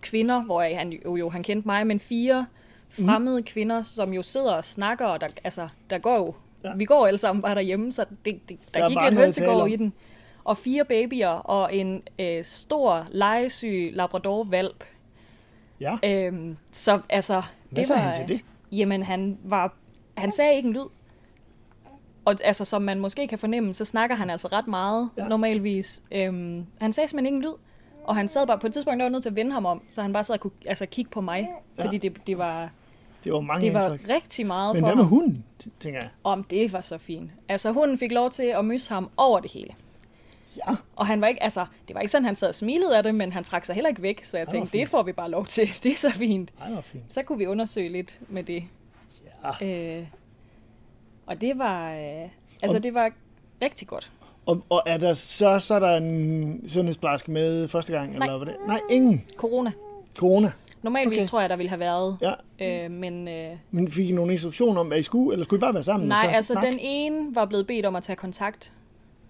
kvinder, 0.02 0.44
hvor 0.44 0.76
han 0.76 0.94
jo, 0.94 1.16
jo 1.16 1.30
han 1.30 1.44
kendte 1.44 1.68
mig, 1.68 1.88
men 1.88 2.00
fire 2.00 2.46
fremmede 2.90 3.40
mm. 3.40 3.46
kvinder, 3.46 3.82
som 3.82 4.14
jo 4.14 4.24
sidder 4.24 4.54
og 4.54 4.66
snakker, 4.66 5.06
og 5.06 5.22
der, 5.22 5.28
altså, 5.44 5.68
der 5.90 5.98
går 5.98 6.18
jo, 6.18 6.34
Ja. 6.64 6.76
vi 6.76 6.86
går 6.86 7.08
alle 7.08 7.18
sammen 7.18 7.42
bare 7.42 7.56
derhjemme, 7.56 7.92
så 7.92 8.06
det, 8.26 8.50
det, 8.50 8.58
der, 8.74 8.80
Der 8.80 8.86
er 8.86 8.90
gik 8.90 8.98
lidt 9.10 9.22
hønsegård 9.22 9.70
i 9.70 9.76
den. 9.76 9.94
Og 10.44 10.58
fire 10.58 10.86
babyer, 10.86 11.28
og 11.30 11.76
en 11.76 12.02
øh, 12.20 12.44
stor, 12.44 13.06
legesyg 13.12 13.92
labrador-valp. 13.94 14.84
ja. 15.80 15.98
Øhm, 16.06 16.58
så 16.72 17.02
altså, 17.10 17.42
Hvad 17.70 17.84
det 17.84 17.90
var, 17.90 17.96
han 17.96 18.28
til 18.28 18.36
det? 18.38 18.46
Jamen, 18.72 19.04
han 19.04 19.38
var, 19.44 19.74
han 20.18 20.32
sagde 20.32 20.56
ikke 20.56 20.68
en 20.68 20.74
lyd. 20.74 20.88
Og 22.26 22.36
altså, 22.44 22.66
som 22.66 22.82
man 22.82 23.00
måske 23.00 23.28
kan 23.28 23.40
fornemme, 23.40 23.74
så 23.74 23.86
snakker 23.86 24.16
han 24.16 24.30
altså 24.30 24.48
ret 24.48 24.68
meget, 24.68 25.10
Ja. 25.18 25.28
normalvis. 25.28 26.02
Øhm, 26.12 26.66
han 26.82 26.94
sagde 26.94 27.08
simpelthen 27.08 27.26
ikke 27.36 27.46
en 27.46 27.52
lyd. 27.52 27.58
Og 28.04 28.16
han 28.16 28.28
sad 28.28 28.48
bare 28.48 28.60
på 28.60 28.68
et 28.68 28.74
tidspunkt, 28.74 29.00
der 29.00 29.06
var 29.06 29.10
nødt 29.10 29.24
til 29.24 29.30
at 29.30 29.36
vende 29.36 29.52
ham 29.52 29.66
om, 29.66 29.82
så 29.92 30.02
han 30.02 30.14
bare 30.14 30.24
sad 30.24 30.36
og 30.36 30.40
kunne 30.42 30.52
altså, 30.66 30.86
kigge 30.86 31.12
på 31.12 31.22
mig. 31.22 31.48
Ja. 31.78 31.84
Fordi 31.86 31.98
det, 31.98 32.28
det 32.28 32.38
var, 32.38 32.70
Det 33.24 33.34
var 33.34 33.40
mange 33.40 33.66
det 33.66 33.74
var 33.74 33.82
indtryk. 33.92 34.10
rigtig 34.10 34.46
meget 34.48 34.76
Men 34.76 34.82
for 34.82 34.88
hvad 34.88 34.96
med 34.96 35.04
hunden, 35.06 35.46
tænker 35.80 36.00
jeg? 36.02 36.10
Om 36.24 36.44
det 36.44 36.74
var 36.74 36.82
så 36.82 36.98
fint. 36.98 37.32
Altså, 37.50 37.72
hunden 37.72 37.98
fik 37.98 38.12
lov 38.12 38.30
til 38.32 38.44
at 38.44 38.66
mysse 38.66 38.94
ham 38.94 39.10
over 39.18 39.40
det 39.40 39.52
hele. 39.52 39.74
Ja, 40.58 40.76
Og 40.96 41.08
han 41.08 41.22
var 41.22 41.28
ikke, 41.28 41.44
altså, 41.44 41.66
det 41.88 41.94
var 41.94 42.00
ikke 42.02 42.12
sådan, 42.12 42.26
han 42.26 42.36
sad 42.36 42.48
og 42.50 42.56
smilede 42.56 42.98
af 42.98 43.04
det, 43.04 43.16
men 43.16 43.32
han 43.34 43.44
trak 43.44 43.66
sig 43.66 43.76
heller 43.76 43.90
ikke 43.90 44.02
væk, 44.02 44.24
så 44.24 44.38
jeg 44.38 44.48
tænkte, 44.48 44.72
fint. 44.72 44.82
det 44.82 44.90
får 44.90 45.04
vi 45.04 45.12
bare 45.12 45.30
lov 45.30 45.46
til. 45.46 45.68
Det 45.84 45.92
er 45.92 45.96
så 45.96 46.10
fint. 46.12 46.52
Det 46.68 46.76
var 46.76 46.82
fint. 46.82 47.14
Så 47.14 47.22
kunne 47.24 47.38
vi 47.38 47.46
undersøge 47.48 47.90
lidt 47.90 48.20
med 48.30 48.44
det. 48.44 48.64
Ja. 49.62 49.98
Øh, 50.00 50.06
og 51.26 51.42
det 51.42 51.58
var, 51.58 51.92
øh, 51.94 52.30
altså 52.62 52.78
Og- 52.78 52.84
det 52.84 52.94
var 52.94 53.10
rigtig 53.62 53.88
godt. 53.88 54.12
Og, 54.46 54.64
og 54.70 54.84
er 54.86 54.98
der 54.98 55.14
så, 55.14 55.60
så 55.60 55.74
er 55.74 55.80
der 55.80 55.98
en 55.98 56.64
sundhedsplejerske 56.70 57.32
med 57.32 57.68
første 57.68 57.94
gang? 57.94 58.18
Nej. 58.18 58.28
Eller 58.28 58.38
hvad 58.38 58.48
det? 58.54 58.56
Nej, 58.68 58.80
ingen. 58.90 59.24
Corona. 59.38 59.72
Corona. 60.18 60.52
Normalvis 60.82 61.18
Okay. 61.18 61.28
tror 61.28 61.40
jeg, 61.42 61.50
der 61.50 61.56
ville 61.56 61.70
have 61.70 61.80
været, 61.80 62.18
Ja. 62.60 62.86
øh, 62.86 62.92
men 62.92 63.28
øh, 63.28 63.52
Men 63.72 63.92
fik 63.92 64.10
I 64.10 64.12
nogle 64.12 64.34
instruktioner 64.34 64.82
om, 64.82 64.88
hvad 64.88 65.00
I 65.00 65.04
skulle? 65.04 65.34
Eller 65.34 65.44
skulle 65.46 65.60
I 65.60 65.62
bare 65.62 65.74
være 65.74 65.84
sammen? 65.84 66.10
nej, 66.10 66.24
så 66.24 66.36
altså 66.36 66.54
snakke? 66.54 66.72
den 66.72 66.80
ene 66.82 67.36
var 67.36 67.46
blevet 67.46 67.68
bedt 67.68 67.86
om 67.86 67.96
at 67.96 68.04
tage 68.04 68.16
kontakt, 68.16 68.74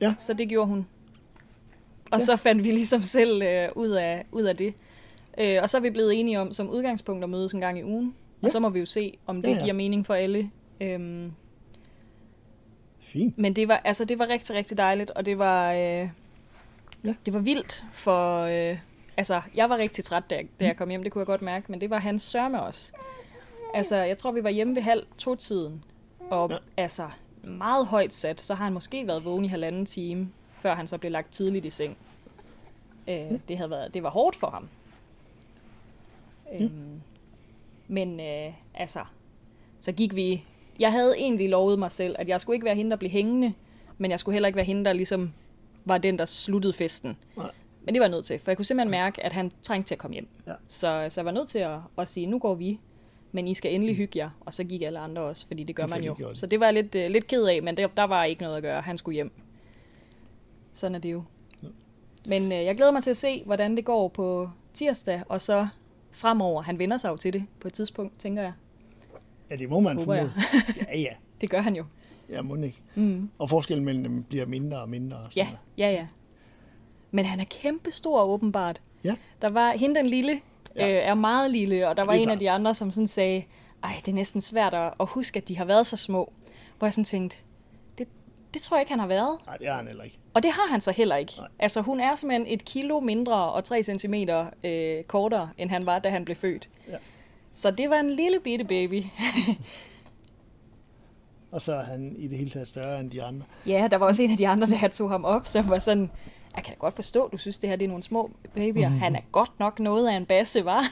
Ja. 0.02 0.14
så 0.20 0.34
det 0.34 0.50
gjorde 0.50 0.68
hun. 0.68 0.88
Og 2.14 2.20
Ja. 2.20 2.26
så 2.26 2.36
fandt 2.36 2.64
vi 2.64 2.72
ligesom 2.72 3.02
selv 3.02 3.42
øh, 3.44 3.70
ud, 3.76 3.90
af, 3.90 4.26
ud 4.32 4.42
af 4.44 4.58
det. 4.58 4.74
Øh, 5.38 5.58
og 5.62 5.70
så 5.70 5.78
er 5.78 5.82
vi 5.82 5.90
blevet 5.90 6.20
enige 6.20 6.40
om 6.40 6.54
som 6.54 6.70
udgangspunkt 6.70 7.24
at 7.24 7.30
mødes 7.30 7.54
en 7.54 7.62
gang 7.62 7.80
i 7.80 7.84
ugen, 7.84 8.16
Ja. 8.42 8.46
og 8.48 8.52
så 8.52 8.60
må 8.60 8.70
vi 8.70 8.80
jo 8.80 8.86
se, 8.86 9.18
om 9.28 9.42
det 9.42 9.50
Ja, 9.50 9.56
ja, 9.56 9.62
giver 9.62 9.74
mening 9.74 10.06
for 10.06 10.14
alle. 10.14 10.52
Øhm, 10.82 11.32
Fint. 13.00 13.38
Men 13.38 13.54
det 13.56 13.68
var, 13.68 13.82
altså, 13.86 14.06
det 14.06 14.20
var 14.20 14.30
rigtig, 14.30 14.56
rigtig 14.56 14.78
dejligt, 14.78 15.12
og 15.12 15.26
det 15.26 15.38
var, 15.38 15.72
øh, 15.74 15.78
Ja. 17.06 17.14
det 17.26 17.34
var 17.34 17.40
vildt, 17.40 17.86
for 17.92 18.40
øh, 18.42 18.78
altså, 19.18 19.42
jeg 19.56 19.70
var 19.70 19.78
rigtig 19.78 20.04
træt, 20.04 20.24
da 20.30 20.36
jeg, 20.36 20.46
da 20.60 20.66
jeg 20.66 20.78
kom 20.78 20.90
hjem, 20.90 21.04
det 21.04 21.12
kunne 21.12 21.20
jeg 21.20 21.26
godt 21.28 21.42
mærke, 21.42 21.66
men 21.72 21.82
det 21.82 21.90
var 21.90 22.00
hans 22.00 22.22
sørme 22.24 22.62
også. 22.62 22.94
Altså, 23.74 23.96
jeg 23.96 24.18
tror, 24.18 24.32
vi 24.32 24.44
var 24.44 24.50
hjemme 24.50 24.76
ved 24.76 24.82
halv 24.82 25.04
to-tiden, 25.18 25.84
og 26.30 26.50
ja. 26.52 26.58
altså, 26.78 27.08
meget 27.44 27.86
højt 27.86 28.14
sat, 28.14 28.42
så 28.42 28.56
har 28.56 28.64
han 28.64 28.74
måske 28.74 29.08
været 29.08 29.26
vågen 29.26 29.46
i 29.46 29.48
halvanden 29.48 29.86
time, 29.86 30.30
før 30.64 30.76
han 30.76 30.88
så 30.88 30.98
blev 30.98 31.12
lagt 31.12 31.32
tidligt 31.32 31.66
i 31.66 31.70
seng. 31.70 31.98
Øh, 33.08 33.32
det, 33.48 33.58
havde 33.58 33.70
været, 33.70 33.94
det 33.94 34.04
var 34.04 34.10
hårdt 34.10 34.36
for 34.36 34.48
ham. 34.48 34.70
Øhm, 36.54 37.02
men 37.88 38.20
øh, 38.20 38.54
altså, 38.74 39.00
så 39.80 39.92
gik 39.92 40.16
vi... 40.16 40.44
Jeg 40.80 40.92
havde 40.92 41.14
egentlig 41.18 41.50
lovet 41.50 41.80
mig 41.80 41.92
selv, 41.92 42.16
at 42.20 42.28
jeg 42.28 42.42
skulle 42.42 42.56
ikke 42.56 42.66
være 42.66 42.76
hende, 42.76 42.92
der 42.92 42.98
blev 42.98 43.12
hængende, 43.12 43.54
men 43.98 44.12
jeg 44.12 44.20
skulle 44.20 44.34
heller 44.34 44.48
ikke 44.48 44.58
være 44.58 44.66
hende, 44.66 44.86
der 44.86 44.94
ligesom 44.94 45.34
var 45.86 45.98
den, 45.98 46.20
der 46.20 46.26
sluttede 46.26 46.74
festen. 46.74 47.18
Nej. 47.38 47.52
Men 47.86 47.96
det 47.96 48.00
var 48.00 48.06
jeg 48.06 48.12
nødt 48.12 48.26
til, 48.26 48.40
for 48.40 48.52
jeg 48.52 48.58
kunne 48.58 48.66
simpelthen 48.66 48.92
mærke, 48.92 49.26
at 49.26 49.34
han 49.34 49.52
trængte 49.64 49.88
til 49.88 49.96
at 49.96 50.00
komme 50.00 50.14
hjem. 50.14 50.28
Ja. 50.48 50.54
Så, 50.68 51.08
så 51.10 51.22
jeg 51.22 51.26
var 51.26 51.32
nødt 51.32 51.48
til 51.48 51.60
at, 51.60 51.80
at 51.98 52.08
sige, 52.08 52.26
nu 52.26 52.40
går 52.40 52.56
vi, 52.56 52.80
men 53.32 53.48
I 53.48 53.54
skal 53.54 53.74
endelig 53.74 53.96
hygge 53.96 54.20
jer. 54.20 54.30
Og 54.40 54.54
så 54.54 54.64
gik 54.64 54.82
alle 54.82 55.00
andre 55.00 55.22
også, 55.22 55.48
fordi 55.48 55.64
det 55.64 55.76
gør 55.76 55.88
man 55.88 55.90
jo. 55.90 56.04
Selvfølgelig 56.04 56.18
gjorde 56.18 56.34
de. 56.34 56.40
Så 56.40 56.46
det 56.46 56.60
var 56.60 56.66
jeg 56.66 56.74
lidt, 56.74 56.96
uh, 56.96 57.12
lidt 57.12 57.28
ked 57.28 57.46
af, 57.46 57.64
men 57.64 57.78
der, 57.78 57.88
der 57.88 58.04
var 58.04 58.24
ikke 58.24 58.42
noget 58.42 58.56
at 58.56 58.64
gøre. 58.64 58.82
Han 58.82 58.98
skulle 58.98 59.16
hjem. 59.16 59.32
Sådan 60.74 60.96
er 60.96 61.00
det 61.00 61.12
jo. 61.12 61.24
Men 62.26 62.44
uh, 62.44 62.52
jeg 62.52 62.76
glæder 62.76 62.92
mig 62.92 63.04
til 63.04 63.10
at 63.10 63.18
se, 63.18 63.44
hvordan 63.46 63.76
det 63.78 63.86
går 63.86 64.08
på 64.08 64.50
tirsdag, 64.74 65.22
og 65.30 65.42
så 65.42 65.68
fremover. 66.12 66.62
Han 66.62 66.80
vender 66.80 66.98
sig 66.98 67.10
jo 67.10 67.18
til 67.18 67.34
det 67.34 67.46
på 67.60 67.68
et 67.68 67.74
tidspunkt, 67.74 68.20
tænker 68.20 68.42
jeg. 68.42 68.54
Ja, 69.50 69.56
det 69.56 69.70
må 69.70 69.80
man 69.80 69.96
formode. 69.98 70.32
Ja, 70.88 71.00
ja. 71.00 71.10
Det 71.42 71.50
gør 71.50 71.62
han 71.62 71.76
jo. 71.76 71.86
Ja, 72.30 72.42
må 72.42 72.56
ikke. 72.56 72.82
Mm. 72.96 73.30
Og 73.40 73.50
forskellen 73.50 73.86
mellem 73.86 74.04
dem 74.04 74.24
bliver 74.24 74.46
mindre 74.46 74.82
og 74.82 74.90
mindre. 74.90 75.18
Og 75.18 75.36
Ja, 75.36 75.48
ja, 75.78 75.90
ja. 75.92 76.08
Men 77.12 77.26
han 77.26 77.40
er 77.40 77.44
kæmpe 77.44 77.92
stor 77.92 78.24
åbenbart. 78.24 78.82
Ja. 79.04 79.16
Der 79.42 79.50
var 79.52 79.72
hende 79.72 79.96
den 79.96 80.06
lille, 80.06 80.40
Ja. 80.76 80.88
ja. 80.88 80.98
øh, 81.02 81.08
er 81.10 81.14
meget 81.14 81.52
lille, 81.52 81.90
og 81.90 81.98
der 81.98 82.04
var 82.04 82.14
det 82.14 82.20
er 82.20 82.24
en 82.24 82.30
af 82.30 82.34
klart. 82.38 82.40
de 82.40 82.52
andre, 82.52 82.76
som 82.76 82.92
sådan 82.92 83.08
sagde, 83.08 83.44
ej, 83.84 83.92
det 84.06 84.08
er 84.12 84.16
næsten 84.16 84.42
svært 84.42 84.74
at, 84.74 84.94
at 85.00 85.06
huske, 85.10 85.38
at 85.38 85.48
de 85.48 85.58
har 85.58 85.66
været 85.66 85.88
så 85.88 85.98
små. 85.98 86.34
Hvor 86.78 86.88
jeg 86.88 86.94
sådan 86.94 87.06
tænkte, 87.06 87.38
det, 88.54 88.62
tror 88.62 88.78
jeg 88.78 88.82
ikke, 88.82 88.92
han 88.92 89.00
har 89.00 89.08
været. 89.08 89.38
Nej, 89.46 89.58
det 89.58 89.68
er 89.68 89.74
han 89.76 89.88
heller 89.88 90.04
ikke. 90.04 90.20
Og 90.34 90.44
det 90.44 90.52
har 90.52 90.68
han 90.70 90.82
så 90.82 90.92
heller 90.92 91.16
ikke. 91.16 91.34
Nej. 91.38 91.48
Altså, 91.60 91.82
hun 91.82 92.00
er 92.00 92.16
simpelthen 92.16 92.48
et 92.48 92.66
kilo 92.66 93.00
mindre 93.00 93.52
og 93.52 93.64
3 93.64 93.84
centimeter 93.84 94.46
øh, 94.64 95.04
kortere, 95.04 95.50
end 95.58 95.70
han 95.70 95.86
var, 95.86 96.00
da 96.00 96.10
han 96.10 96.26
blev 96.26 96.36
født. 96.36 96.70
Ja. 96.90 96.98
Så 97.52 97.72
det 97.72 97.90
var 97.90 98.00
en 98.00 98.10
lille 98.10 98.40
bitte 98.40 98.66
baby. 98.66 99.04
Og 101.52 101.62
så 101.62 101.76
er 101.76 101.84
han 101.84 102.16
i 102.18 102.28
det 102.28 102.38
hele 102.38 102.50
taget 102.50 102.68
større 102.68 103.00
end 103.00 103.12
de 103.12 103.24
andre. 103.24 103.46
ja, 103.66 103.88
der 103.92 103.98
var 103.98 104.06
også 104.06 104.24
en 104.24 104.32
af 104.32 104.38
de 104.38 104.48
andre, 104.48 104.68
der 104.68 104.88
tog 104.88 105.10
ham 105.10 105.26
op, 105.26 105.48
som 105.48 105.70
var 105.70 105.80
sådan, 105.80 106.12
jeg 106.56 106.64
kan 106.64 106.74
da 106.74 106.80
godt 106.80 106.94
forstå, 106.94 107.30
du 107.32 107.38
synes, 107.38 107.58
det 107.58 107.70
her 107.70 107.76
det 107.76 107.86
er 107.86 107.90
nogle 107.90 108.04
små 108.04 108.32
babyer. 108.56 108.88
Han 108.88 109.16
er 109.16 109.22
godt 109.32 109.60
nok 109.60 109.80
noget 109.80 110.10
af 110.10 110.16
en 110.16 110.26
basse, 110.26 110.66
var. 110.66 110.84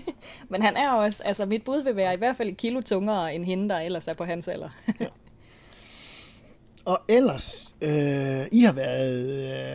Men 0.50 0.62
han 0.62 0.76
er 0.76 0.90
også, 0.90 1.22
altså 1.24 1.46
mit 1.46 1.64
bud 1.64 1.82
vil 1.82 1.96
være 1.96 2.14
i 2.14 2.16
hvert 2.16 2.36
fald 2.36 2.48
et 2.48 2.56
kilo 2.56 2.80
tungere 2.80 3.34
end 3.34 3.44
hende, 3.44 3.68
der 3.68 3.80
ellers 3.80 4.08
er 4.08 4.14
på 4.14 4.24
hans 4.24 4.48
alder. 4.48 4.68
Og 6.88 7.00
ellers, 7.08 7.76
øh, 7.80 8.46
I 8.52 8.60
har 8.60 8.72
været 8.72 9.30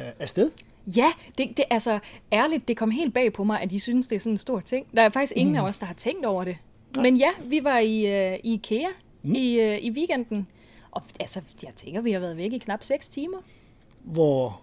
øh, 0.07 0.13
afsted. 0.19 0.51
Ja, 0.87 1.11
det, 1.37 1.57
det, 1.57 1.65
altså 1.69 1.99
ærligt, 2.31 2.67
det 2.67 2.77
kom 2.77 2.91
helt 2.91 3.13
bag 3.13 3.33
på 3.33 3.43
mig, 3.43 3.61
at 3.61 3.71
I 3.71 3.79
synes, 3.79 4.07
det 4.07 4.15
er 4.15 4.19
sådan 4.19 4.33
en 4.33 4.37
stor 4.37 4.59
ting. 4.59 4.87
Der 4.95 5.01
er 5.01 5.09
faktisk 5.09 5.33
ingen 5.35 5.55
af 5.55 5.61
os, 5.61 5.79
der 5.79 5.85
har 5.85 5.93
tænkt 5.93 6.25
over 6.25 6.43
det. 6.43 6.57
Men 6.95 7.17
ja, 7.17 7.29
vi 7.43 7.63
var 7.63 7.79
i, 7.79 8.05
øh, 8.33 8.39
i 8.43 8.53
IKEA 8.53 8.87
mm. 9.23 9.33
i, 9.35 9.59
øh, 9.59 9.77
i 9.81 9.91
weekenden. 9.91 10.47
Og 10.91 11.01
altså, 11.19 11.41
jeg 11.63 11.75
tænker, 11.75 12.01
vi 12.01 12.11
har 12.11 12.19
været 12.19 12.37
væk 12.37 12.53
i 12.53 12.57
knap 12.57 12.83
6 12.83 13.09
timer. 13.09 13.37
Hvor, 14.03 14.61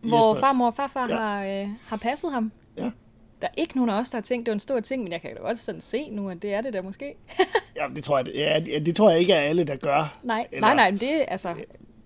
Hvor 0.00 0.34
Jespers- 0.34 0.40
farmor 0.40 0.66
og 0.66 0.74
farfar 0.74 1.08
ja. 1.08 1.16
har, 1.16 1.44
øh, 1.44 1.68
har 1.86 1.96
passet 1.96 2.32
ham. 2.32 2.52
Ja. 2.78 2.90
Der 3.42 3.48
er 3.48 3.54
ikke 3.56 3.76
nogen 3.76 3.90
af 3.90 3.94
os, 3.94 4.10
der 4.10 4.16
har 4.18 4.22
tænkt, 4.22 4.46
det 4.46 4.50
var 4.50 4.56
en 4.56 4.60
stor 4.60 4.80
ting, 4.80 5.02
men 5.02 5.12
jeg 5.12 5.20
kan 5.20 5.34
da 5.34 5.40
godt 5.40 5.58
sådan 5.58 5.80
se 5.80 6.10
nu, 6.10 6.30
at 6.30 6.42
det 6.42 6.54
er 6.54 6.60
det 6.60 6.72
der 6.72 6.82
måske. 6.82 7.14
ja, 7.76 7.82
det 7.96 8.04
tror 8.04 8.18
jeg, 8.18 8.28
ja, 8.34 8.60
det- 8.80 8.94
tror 8.96 9.10
jeg 9.10 9.20
ikke 9.20 9.32
er 9.32 9.40
alle, 9.40 9.64
der 9.64 9.76
gør. 9.76 10.18
nej, 10.22 10.46
Eller- 10.52 10.60
nej, 10.60 10.74
nej, 10.74 10.90
men 10.90 11.00
det, 11.00 11.24
altså, 11.28 11.54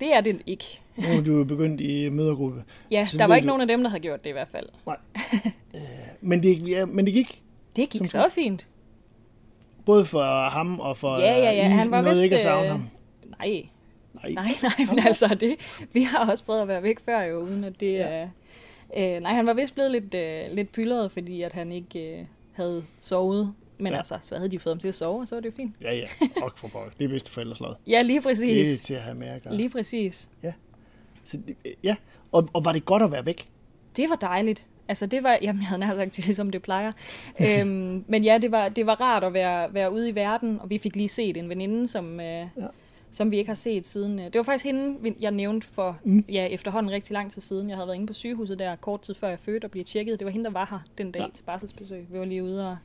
det 0.01 0.15
er 0.15 0.21
det 0.21 0.41
ikke. 0.47 0.65
Nu 0.97 1.05
er 1.09 1.21
du 1.23 1.45
begyndt 1.45 1.81
i 1.81 2.09
mødergruppe. 2.11 2.65
Ja, 2.91 3.07
Så 3.11 3.19
der 3.19 3.27
var 3.27 3.35
ikke 3.35 3.45
du- 3.47 3.49
nogen 3.49 3.61
af 3.61 3.69
dem, 3.69 3.83
der 3.83 3.91
havde 3.91 4.03
gjort 4.03 4.25
det 4.25 4.31
i 4.31 4.33
hvert 4.33 4.49
fald. 4.53 4.67
Nej. 4.87 4.97
Øh, 5.75 5.81
men, 6.21 6.43
det, 6.43 6.69
ja, 6.69 6.85
men 6.87 7.05
det 7.07 7.15
gik 7.15 7.43
Det 7.77 7.91
gik 7.91 8.07
så 8.07 8.29
fint. 8.31 8.69
både 9.87 10.05
for 10.05 10.49
ham 10.49 10.81
og 10.81 10.97
for 10.97 11.19
Ja, 11.19 11.39
ja, 11.39 11.51
ja. 11.53 11.63
Han 11.63 11.91
var 11.91 11.97
nåede 12.01 12.11
vist... 12.11 12.23
ikke 12.23 12.37
at 12.37 12.43
savne 12.43 12.65
øh, 12.65 12.71
ham. 12.71 12.89
Nej, 13.39 13.63
Nej. 14.15 14.33
Nej, 14.33 14.55
nej, 14.63 14.87
men 14.95 15.07
altså, 15.07 15.37
det, 15.41 15.55
vi 15.93 16.03
har 16.03 16.31
også 16.31 16.45
prøvet 16.45 16.63
at 16.63 16.69
være 16.69 16.83
væk 16.83 16.97
før 17.05 17.21
jo, 17.23 17.39
uden 17.39 17.65
at 17.65 17.81
det 17.81 17.93
Ja. 17.93 18.07
er... 18.07 18.29
Øh, 19.17 19.23
nej, 19.23 19.33
han 19.33 19.47
var 19.47 19.55
vist 19.55 19.75
blevet 19.75 19.91
lidt, 19.91 20.15
øh, 20.15 20.53
lidt 20.57 20.73
pyldret, 20.73 21.13
fordi 21.13 21.43
at 21.43 21.53
han 21.53 21.73
ikke 21.73 22.19
øh, 22.19 22.25
havde 22.53 22.85
sovet. 23.01 23.55
Men 23.79 23.87
Ja. 23.87 23.93
ja. 23.93 23.99
altså, 23.99 24.19
så 24.23 24.37
havde 24.37 24.49
de 24.49 24.59
fået 24.59 24.75
ham 24.75 24.79
til 24.81 24.89
at 24.89 24.95
sove, 24.95 25.21
og 25.21 25.29
så 25.29 25.35
var 25.35 25.41
det 25.41 25.49
jo 25.51 25.55
fint. 25.57 25.75
Ja, 25.83 25.95
ja. 25.95 26.07
Og 26.43 26.53
for 26.57 26.69
pokker. 26.69 26.91
Det 26.99 27.05
er 27.05 27.09
bedste 27.09 27.31
forældreslød. 27.31 27.75
Ja, 27.87 28.03
lige 28.03 28.21
Det 28.21 28.27
er 28.27 28.29
præcis. 28.31 28.81
til 28.81 28.95
at 28.95 29.01
have 29.03 29.15
med 29.15 29.29
at 29.29 29.43
gøre. 29.43 29.57
Lige 29.57 29.71
præcis. 29.71 30.31
Så, 31.25 31.37
det- 31.47 31.57
ja, 31.85 31.97
og, 32.33 32.49
og 32.53 32.65
var 32.65 32.73
det 32.73 32.85
godt 32.85 33.03
at 33.03 33.13
være 33.13 33.27
væk? 33.27 33.47
Det 33.97 34.11
var 34.11 34.17
dejligt. 34.17 34.67
Altså, 34.89 35.07
det 35.07 35.23
var, 35.23 35.39
jamen, 35.43 35.61
jeg 35.63 35.67
havde 35.69 35.81
nær 35.81 35.95
sagt, 35.97 36.17
det 36.17 36.37
som 36.37 36.51
det 36.51 36.63
plejer. 36.63 36.93
øhm, 37.47 38.05
men 38.09 38.25
ja, 38.25 38.39
det 38.43 38.51
var, 38.51 38.69
det 38.69 38.87
var 38.87 39.01
rart 39.01 39.25
at 39.25 39.33
være, 39.33 39.75
være 39.75 39.93
ude 39.93 40.09
i 40.09 40.15
verden, 40.15 40.61
og 40.61 40.71
vi 40.71 40.79
fik 40.79 40.97
lige 40.97 41.09
set 41.09 41.37
en 41.37 41.49
veninde, 41.49 41.89
som, 41.89 42.21
øh, 42.21 42.27
ja. 42.27 42.47
som 43.13 43.31
vi 43.31 43.39
ikke 43.39 43.49
har 43.49 43.55
set 43.55 43.87
siden. 43.87 44.19
øh, 44.19 44.25
Det 44.25 44.35
var 44.35 44.43
faktisk 44.43 44.65
hende, 44.65 45.15
jeg 45.21 45.31
nævnte 45.31 45.67
for 45.73 45.99
mm. 46.05 46.25
ja, 46.29 46.47
efterhånden 46.47 46.93
rigtig 46.93 47.13
lang 47.13 47.31
tid 47.31 47.43
siden. 47.43 47.69
Jeg 47.69 47.77
havde 47.77 47.87
været 47.87 47.97
inde 47.97 48.07
på 48.07 48.13
sygehuset 48.13 48.59
der 48.59 48.77
kort 48.77 49.01
tid 49.01 49.15
før 49.15 49.29
jeg 49.29 49.39
fødte 49.39 49.65
og 49.65 49.71
blev 49.71 49.85
tjekket. 49.85 50.19
Det 50.21 50.25
var 50.25 50.31
hende, 50.31 50.45
der 50.45 50.51
var 50.51 50.67
her 50.71 50.79
den 50.99 51.13
dag 51.13 51.21
Ja. 51.21 51.25
ja. 51.27 51.31
til 51.35 51.43
barselsbesøg. 51.43 52.07
Vi 52.13 52.19
var 52.19 52.25
lige 52.25 52.45
ude 52.45 52.71
og 52.71 52.77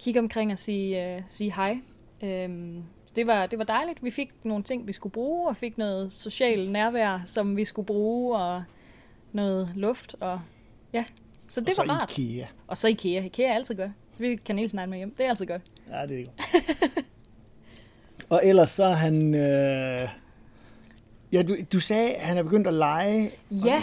kigge 0.00 0.20
omkring 0.20 0.52
og 0.52 0.58
sige, 0.58 1.14
øh, 1.16 1.22
sige 1.26 1.54
hej. 1.54 1.78
Øhm, 2.22 2.82
så 3.06 3.12
det 3.16 3.26
var, 3.26 3.46
det 3.46 3.58
var 3.58 3.64
dejligt. 3.64 4.04
Vi 4.04 4.10
fik 4.10 4.30
nogle 4.44 4.64
ting, 4.64 4.86
vi 4.86 4.92
skulle 4.92 5.12
bruge, 5.12 5.48
og 5.48 5.56
fik 5.56 5.78
noget 5.78 6.12
social 6.12 6.70
nærvær, 6.70 7.22
som 7.26 7.56
vi 7.56 7.64
skulle 7.64 7.86
bruge, 7.86 8.38
og 8.38 8.64
noget 9.32 9.72
luft, 9.76 10.16
og 10.20 10.40
ja. 10.92 11.04
Så 11.48 11.60
det 11.60 11.68
og 11.68 11.74
så 11.74 11.82
var 11.82 11.94
rart. 11.94 12.18
IKEA. 12.18 12.46
Og 12.66 12.76
så 12.76 12.88
IKEA. 12.88 13.24
IKEA 13.24 13.48
er 13.48 13.54
altid 13.54 13.74
godt. 13.74 13.90
Så 14.16 14.22
vi 14.22 14.36
kanelsnegle 14.36 14.90
med 14.90 14.98
hjem. 14.98 15.14
Det 15.14 15.24
er 15.24 15.30
altid 15.30 15.46
godt. 15.46 15.62
Ja, 15.90 16.06
det 16.06 16.20
er 16.20 16.24
godt. 16.24 17.06
og 18.32 18.40
ellers 18.44 18.70
så 18.70 18.84
er 18.84 18.94
han... 18.94 19.34
Øh... 19.34 20.08
Ja, 21.32 21.42
du, 21.42 21.56
du 21.72 21.80
sagde, 21.80 22.14
at 22.14 22.22
han 22.22 22.36
er 22.36 22.42
begyndt 22.42 22.66
at 22.66 22.74
lege. 22.74 23.30
Ja, 23.50 23.82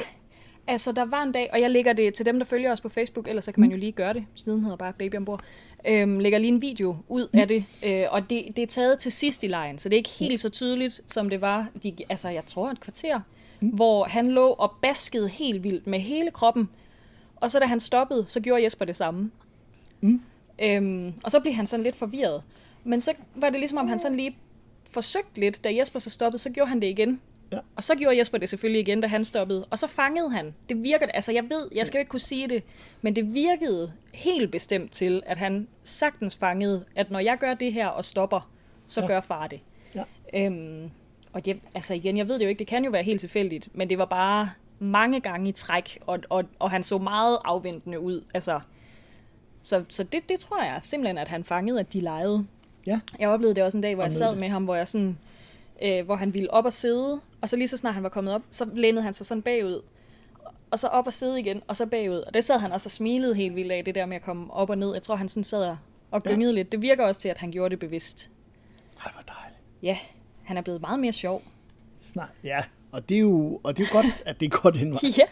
altså 0.68 0.92
der 0.92 1.06
var 1.06 1.24
en 1.24 1.32
dag, 1.32 1.50
og 1.54 1.62
jeg 1.62 1.72
lægger 1.72 1.94
det 1.94 2.14
til 2.14 2.26
dem, 2.26 2.40
der 2.40 2.46
følger 2.46 2.72
os 2.72 2.82
på 2.82 2.90
Facebook, 2.90 3.28
ellers 3.28 3.46
så 3.46 3.52
kan 3.52 3.62
man 3.62 3.72
jo 3.72 3.78
lige 3.78 3.92
gøre 3.92 4.14
det. 4.14 4.26
Siden 4.36 4.62
hedder 4.62 4.76
bare 4.78 4.94
Baby 4.94 5.16
ombord. 5.16 5.42
Øhm, 5.88 6.20
lægger 6.20 6.40
lige 6.40 6.54
en 6.54 6.62
video 6.62 6.96
ud 7.08 7.28
af 7.34 7.48
det, 7.48 7.66
øh, 7.84 8.06
og 8.12 8.30
det, 8.30 8.46
det 8.56 8.64
er 8.64 8.68
taget 8.68 9.00
til 9.00 9.12
sidst 9.12 9.44
i 9.44 9.48
lejen, 9.48 9.78
så 9.80 9.90
det 9.90 9.96
er 9.96 9.98
ikke 9.98 10.10
helt 10.10 10.40
så 10.40 10.50
tydeligt, 10.50 11.02
som 11.08 11.30
det 11.30 11.42
var, 11.42 11.68
de, 11.84 11.96
altså 12.10 12.30
jeg 12.30 12.46
tror 12.46 12.70
et 12.70 12.80
kvarter, 12.80 13.20
mm. 13.62 13.70
hvor 13.70 14.04
han 14.04 14.28
lå 14.28 14.48
og 14.48 14.74
baskede 14.82 15.30
helt 15.30 15.64
vildt 15.64 15.88
med 15.88 16.00
hele 16.00 16.32
kroppen, 16.32 16.70
og 17.36 17.52
så 17.52 17.60
da 17.60 17.66
han 17.66 17.80
stoppede, 17.80 18.26
så 18.28 18.40
gjorde 18.40 18.64
Jesper 18.64 18.86
det 18.86 18.96
samme. 18.96 19.32
Mm. 20.02 20.22
Øhm, 20.60 21.14
og 21.24 21.32
så 21.32 21.40
blev 21.40 21.54
han 21.54 21.68
sådan 21.68 21.84
lidt 21.84 21.96
forvirret. 21.96 22.44
Men 22.84 23.02
så 23.02 23.14
var 23.36 23.50
det 23.50 23.60
ligesom, 23.60 23.78
om 23.78 23.88
han 23.88 24.00
sådan 24.00 24.18
lige 24.18 24.38
forsøgte 24.90 25.40
lidt, 25.40 25.64
da 25.64 25.76
Jesper 25.76 26.00
så 26.00 26.10
stoppede, 26.10 26.42
så 26.42 26.50
gjorde 26.50 26.70
han 26.70 26.82
det 26.82 26.88
igen. 26.88 27.22
Ja. 27.52 27.60
Og 27.76 27.84
så 27.84 27.96
gjorde 27.96 28.18
Jesper 28.18 28.38
det 28.38 28.50
selvfølgelig 28.50 28.80
igen, 28.82 29.02
da 29.02 29.08
han 29.08 29.26
stoppede. 29.26 29.66
Og 29.70 29.80
så 29.80 29.88
fangede 29.88 30.30
han. 30.32 30.56
Det 30.70 30.84
virkede, 30.84 31.12
altså 31.14 31.32
jeg 31.32 31.44
ved, 31.44 31.70
jeg 31.76 31.88
skal 31.88 31.98
jo 31.98 32.00
ikke 32.00 32.10
kunne 32.10 32.20
sige 32.20 32.48
det, 32.50 32.64
men 33.02 33.16
det 33.16 33.34
virkede 33.34 33.92
helt 34.14 34.52
bestemt 34.52 34.92
til, 34.92 35.24
at 35.26 35.38
han 35.38 35.68
sagtens 35.84 36.36
fangede, 36.36 36.86
at 36.96 37.12
når 37.12 37.20
jeg 37.20 37.38
gør 37.40 37.54
det 37.54 37.74
her 37.74 37.88
og 37.88 38.06
stopper, 38.06 38.50
så 38.88 39.02
Ja. 39.02 39.08
gør 39.08 39.20
far 39.22 39.48
det. 39.48 39.60
Ja. 39.96 40.04
Øhm, 40.34 40.90
og 41.34 41.46
det, 41.46 41.60
altså 41.76 41.94
igen, 41.94 42.18
jeg 42.18 42.28
ved 42.28 42.40
det 42.40 42.46
jo 42.46 42.50
ikke, 42.50 42.60
det 42.60 42.68
kan 42.68 42.86
jo 42.86 42.92
være 42.92 43.04
helt 43.04 43.20
tilfældigt, 43.20 43.70
men 43.74 43.90
det 43.90 43.98
var 43.98 44.06
bare 44.06 44.50
mange 44.80 45.20
gange 45.20 45.50
i 45.50 45.52
træk, 45.52 46.00
og, 46.08 46.20
og, 46.30 46.44
og 46.60 46.72
han 46.72 46.84
så 46.84 46.98
meget 46.98 47.38
afventende 47.46 48.00
ud. 48.00 48.24
Altså, 48.34 48.60
så 49.64 49.84
så 49.90 50.04
det, 50.04 50.30
det 50.30 50.40
tror 50.40 50.64
jeg 50.64 50.80
simpelthen, 50.82 51.18
at 51.18 51.28
han 51.28 51.44
fangede, 51.44 51.80
at 51.80 51.94
de 51.94 52.02
legede. 52.02 52.46
Ja. 52.86 53.00
Jeg 53.20 53.30
oplevede 53.30 53.56
det 53.56 53.64
også 53.64 53.78
en 53.78 53.82
dag, 53.82 53.96
hvor 53.96 54.04
Og 54.04 54.08
jeg 54.08 54.14
sad 54.14 54.30
det. 54.30 54.38
med 54.38 54.50
ham, 54.50 54.64
hvor 54.64 54.76
jeg 54.76 54.88
sådan, 54.88 55.18
øh, 55.82 56.06
hvor 56.06 56.16
han 56.16 56.34
ville 56.34 56.54
op 56.54 56.66
og 56.66 56.74
sidde, 56.74 57.20
og 57.42 57.50
så 57.50 57.56
lige 57.56 57.68
så 57.68 57.78
snart 57.78 57.94
han 57.94 58.04
var 58.04 58.10
kommet 58.10 58.34
op, 58.34 58.42
så 58.52 58.70
lænede 58.74 59.04
han 59.04 59.14
sig 59.14 59.26
sådan 59.26 59.42
bagud, 59.42 59.82
og 60.72 60.80
så 60.80 60.88
op 60.88 61.08
og 61.08 61.14
sidde 61.14 61.40
igen, 61.40 61.62
og 61.68 61.76
så 61.76 61.86
bagud. 61.86 62.16
Og 62.18 62.34
det 62.34 62.44
sad 62.44 62.60
han 62.60 62.72
også 62.72 62.88
og 62.88 62.92
smilede 62.92 63.36
helt 63.36 63.56
vildt 63.56 63.72
af, 63.72 63.86
det 63.86 63.96
der 63.96 64.06
med 64.06 64.16
at 64.16 64.22
komme 64.24 64.54
op 64.54 64.70
og 64.70 64.78
ned. 64.78 64.94
Jeg 64.94 65.02
tror, 65.02 65.16
han 65.16 65.30
sådan 65.30 65.44
sad 65.44 65.76
og- 66.12 66.24
gyngede 66.24 66.52
ja. 66.52 66.56
lidt. 66.56 66.72
Det 66.72 66.82
virker 66.82 67.06
også 67.06 67.22
til, 67.22 67.30
at 67.30 67.38
han 67.38 67.52
gjorde 67.52 67.70
det 67.70 67.80
bevidst. 67.80 68.30
Ej, 69.06 69.12
hvor 69.12 69.22
dejligt. 69.34 69.60
Ja, 69.84 69.98
han 70.44 70.58
er 70.58 70.62
blevet 70.62 70.82
meget 70.82 71.00
mere 71.00 71.12
sjov. 71.14 71.44
Snart. 72.12 72.30
Ja, 72.44 72.60
og 72.92 73.10
det 73.10 73.18
er 73.18 73.22
jo, 73.22 73.60
og 73.64 73.78
det 73.78 73.84
er 73.84 73.88
jo 73.94 73.98
godt, 74.02 74.24
at 74.26 74.40
det 74.40 74.52
går 74.52 74.70
den 74.70 74.92
vej. 74.92 75.00
Ja, 75.18 75.26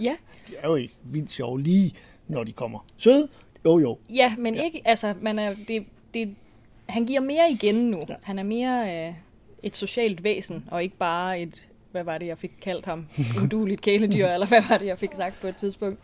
ja, 0.00 0.16
Det 0.46 0.54
er 0.58 0.68
jo 0.68 0.74
ikke 0.74 0.94
vildt 1.04 1.30
sjovt 1.32 1.62
lige, 1.62 1.94
når 2.28 2.44
de 2.44 2.52
kommer. 2.52 2.86
Søde? 2.96 3.28
Jo, 3.64 3.78
jo. 3.78 3.98
ja 4.10 4.34
men 4.38 4.54
ja. 4.54 4.62
ikke, 4.64 4.82
altså, 4.84 5.14
man 5.20 5.38
er, 5.38 5.54
det, 5.68 5.86
det, 6.14 6.34
han 6.88 7.06
giver 7.06 7.20
mere 7.20 7.50
igen 7.50 7.74
nu. 7.74 8.04
Ja. 8.08 8.14
Han 8.22 8.38
er 8.38 8.42
mere 8.42 9.06
øh, 9.08 9.14
et 9.62 9.76
socialt 9.76 10.24
væsen, 10.24 10.64
og 10.70 10.82
ikke 10.82 10.96
bare 10.96 11.40
et, 11.40 11.68
hvad 11.92 12.04
var 12.04 12.18
det, 12.18 12.26
jeg 12.26 12.38
fik 12.38 12.52
kaldt 12.62 12.86
ham? 12.86 13.06
Uduligt 13.44 13.80
kæledyr, 13.80 14.26
eller 14.26 14.46
hvad 14.46 14.62
var 14.68 14.78
det, 14.78 14.86
jeg 14.86 14.98
fik 14.98 15.14
sagt 15.14 15.40
på 15.40 15.46
et 15.46 15.56
tidspunkt? 15.56 16.00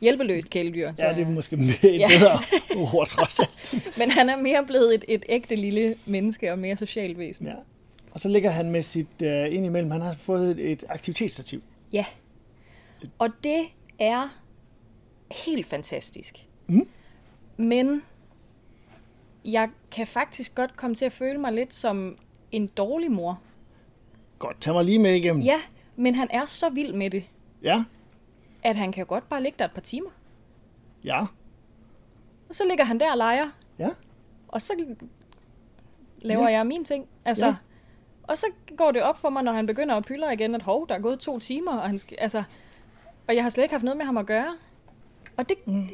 Hjælpeløst 0.00 0.50
kæledyr, 0.50 0.92
tror 0.92 1.06
Ja, 1.06 1.14
det 1.14 1.26
er 1.26 1.30
måske 1.30 1.56
et 1.56 1.98
ja. 1.98 2.08
Bedre 2.08 2.38
ord, 2.94 3.06
trods 3.06 3.40
alt. 3.40 3.98
Men 3.98 4.10
han 4.10 4.28
er 4.28 4.36
mere 4.36 4.64
blevet 4.66 4.94
et, 4.94 5.04
et 5.08 5.24
ægte 5.28 5.56
lille 5.56 5.94
menneske, 6.06 6.52
og 6.52 6.58
mere 6.58 6.76
socialt 6.76 7.18
væsen. 7.18 7.46
Ja. 7.46 7.54
Og 8.10 8.20
så 8.20 8.28
ligger 8.28 8.50
han 8.50 8.70
med 8.70 8.82
sit 8.82 9.06
uh, 9.22 9.54
indimellem. 9.54 9.90
Han 9.90 10.00
har 10.00 10.14
fået 10.14 10.50
et, 10.50 10.72
et 10.72 10.84
aktivitetsstativ. 10.88 11.62
Ja. 11.92 12.04
Og 13.18 13.28
det 13.44 13.64
er 13.98 14.28
helt 15.44 15.66
fantastisk. 15.66 16.38
Mm. 16.66 16.88
Men 17.56 18.02
jeg 19.44 19.68
kan 19.90 20.06
faktisk 20.06 20.54
godt 20.54 20.76
komme 20.76 20.96
til 20.96 21.04
at 21.04 21.12
føle 21.12 21.38
mig 21.38 21.52
lidt 21.52 21.74
som 21.74 22.16
en 22.52 22.66
dårlig 22.66 23.12
mor. 23.12 23.40
Godt, 24.38 24.60
tag 24.60 24.74
mig 24.74 24.84
lige 24.84 24.98
med 24.98 25.14
igennem. 25.14 25.42
Ja, 25.42 25.60
men 25.96 26.14
han 26.14 26.28
er 26.30 26.44
så 26.44 26.70
vild 26.70 26.92
med 26.92 27.10
det. 27.10 27.24
ja. 27.62 27.84
at 28.62 28.76
han 28.76 28.92
kan 28.92 29.06
godt 29.06 29.28
bare 29.28 29.42
ligge 29.42 29.56
der 29.58 29.64
et 29.64 29.72
par 29.72 29.80
timer. 29.80 30.10
Ja. 31.04 31.20
Og 32.48 32.54
så 32.54 32.64
ligger 32.68 32.84
han 32.84 33.00
der 33.00 33.10
og 33.10 33.16
leger, 33.18 33.48
Ja. 33.78 33.88
og 34.48 34.60
så 34.60 34.72
laver 36.18 36.42
Ja. 36.48 36.56
jeg 36.56 36.66
mine 36.66 36.84
ting. 36.84 37.06
Altså, 37.24 37.46
Ja. 37.46 37.56
Og 38.22 38.38
så 38.38 38.46
går 38.76 38.92
det 38.92 39.02
op 39.02 39.18
for 39.18 39.30
mig, 39.30 39.42
når 39.42 39.52
han 39.52 39.66
begynder 39.66 39.94
at 39.94 40.04
pylle 40.04 40.32
igen, 40.32 40.54
at 40.54 40.62
hov, 40.62 40.88
der 40.88 40.94
er 40.94 40.98
gået 40.98 41.18
to 41.18 41.38
timer, 41.38 41.72
og, 41.72 41.88
han 41.88 41.98
altså, 42.18 42.42
og 43.28 43.34
jeg 43.34 43.42
har 43.42 43.50
slet 43.50 43.64
ikke 43.64 43.74
haft 43.74 43.84
noget 43.84 43.96
med 43.96 44.04
ham 44.06 44.16
at 44.16 44.26
gøre. 44.26 44.54
Og 45.36 45.48
det, 45.48 45.66
mm. 45.66 45.88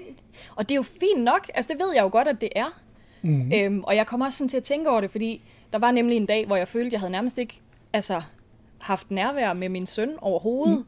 og 0.56 0.68
det 0.68 0.74
er 0.74 0.76
jo 0.76 0.82
fint 0.82 1.22
nok, 1.24 1.50
altså 1.54 1.72
det 1.74 1.82
ved 1.82 1.92
jeg 1.94 2.02
jo 2.02 2.08
godt, 2.12 2.28
at 2.28 2.40
det 2.40 2.48
er. 2.56 2.82
Mm. 3.24 3.52
Øhm, 3.54 3.84
og 3.84 3.96
jeg 3.96 4.06
kommer 4.06 4.26
også 4.26 4.38
sådan 4.38 4.48
til 4.48 4.56
at 4.56 4.62
tænke 4.62 4.90
over 4.90 5.00
det, 5.00 5.10
fordi 5.10 5.42
der 5.72 5.78
var 5.78 5.90
nemlig 5.90 6.16
en 6.16 6.26
dag, 6.26 6.46
hvor 6.46 6.56
jeg 6.56 6.68
følte, 6.68 6.86
at 6.86 6.92
jeg 6.92 7.00
havde 7.00 7.12
nærmest 7.12 7.38
ikke 7.38 7.60
altså, 7.92 8.22
haft 8.78 9.10
nærvær 9.10 9.52
med 9.52 9.68
min 9.68 9.86
søn 9.86 10.10
overhovedet. 10.20 10.78
Mm. 10.78 10.84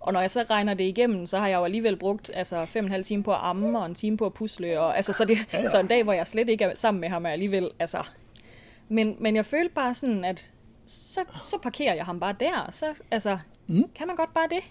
Og 0.00 0.12
når 0.12 0.20
jeg 0.20 0.30
så 0.30 0.42
regner 0.50 0.74
det 0.74 0.84
igennem, 0.84 1.26
så 1.26 1.38
har 1.38 1.48
jeg 1.48 1.56
jo 1.56 1.64
alligevel 1.64 1.96
brugt 1.96 2.30
altså, 2.34 2.64
fem 2.64 2.84
og 2.84 2.86
en 2.86 2.92
halv 2.92 3.04
time 3.04 3.22
på 3.22 3.32
at 3.32 3.38
amme, 3.42 3.78
og 3.78 3.86
en 3.86 3.94
time 3.94 4.16
på 4.16 4.26
at 4.26 4.34
pusle. 4.34 4.80
Og, 4.80 4.96
altså, 4.96 5.12
så, 5.12 5.24
det, 5.24 5.38
ja, 5.52 5.58
ja. 5.58 5.66
så 5.66 5.80
en 5.80 5.86
dag, 5.86 6.02
hvor 6.02 6.12
jeg 6.12 6.26
slet 6.26 6.48
ikke 6.48 6.64
er 6.64 6.74
sammen 6.74 7.00
med 7.00 7.08
ham, 7.08 7.26
er 7.26 7.30
alligevel... 7.30 7.70
Altså, 7.78 8.02
men, 8.88 9.16
men 9.20 9.36
jeg 9.36 9.46
følte 9.46 9.74
bare 9.74 9.94
sådan, 9.94 10.24
at 10.24 10.50
så, 10.86 11.20
så 11.44 11.58
parkerer 11.62 11.94
jeg 11.94 12.04
ham 12.04 12.20
bare 12.20 12.34
der. 12.40 12.68
Så 12.70 12.86
altså, 13.10 13.38
mm. 13.66 13.84
kan 13.94 14.06
man 14.06 14.16
godt 14.16 14.34
bare 14.34 14.48
det? 14.50 14.62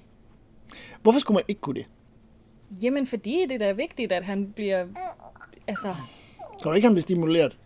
Hvorfor 1.02 1.20
skulle 1.20 1.36
man 1.36 1.44
ikke 1.48 1.62
kunne 1.62 1.76
det? 1.76 1.86
Jamen, 2.82 3.08
fordi 3.08 3.46
det 3.50 3.52
er 3.52 3.60
da 3.60 3.72
vigtigt, 3.72 4.12
at 4.12 4.26
han 4.26 4.52
bliver... 4.52 4.86
Altså, 5.68 5.96
Tror 6.62 6.72
du 6.72 6.76
ikke, 6.76 6.86
han 6.88 6.94
bliver 6.94 7.02
stimuleret? 7.02 7.58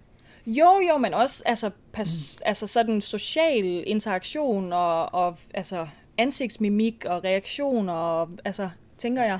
jo, 0.45 0.79
jo, 0.89 0.97
men 0.97 1.13
også 1.13 1.43
altså, 1.45 1.69
pas, 1.93 2.37
altså 2.45 2.67
sådan 2.67 3.01
social 3.01 3.83
interaktion 3.87 4.73
og, 4.73 5.13
og 5.13 5.37
altså, 5.53 5.87
ansigtsmimik 6.17 7.05
og 7.05 7.23
reaktioner, 7.23 7.93
og, 7.93 8.29
altså, 8.45 8.69
tænker 8.97 9.23
jeg. 9.23 9.39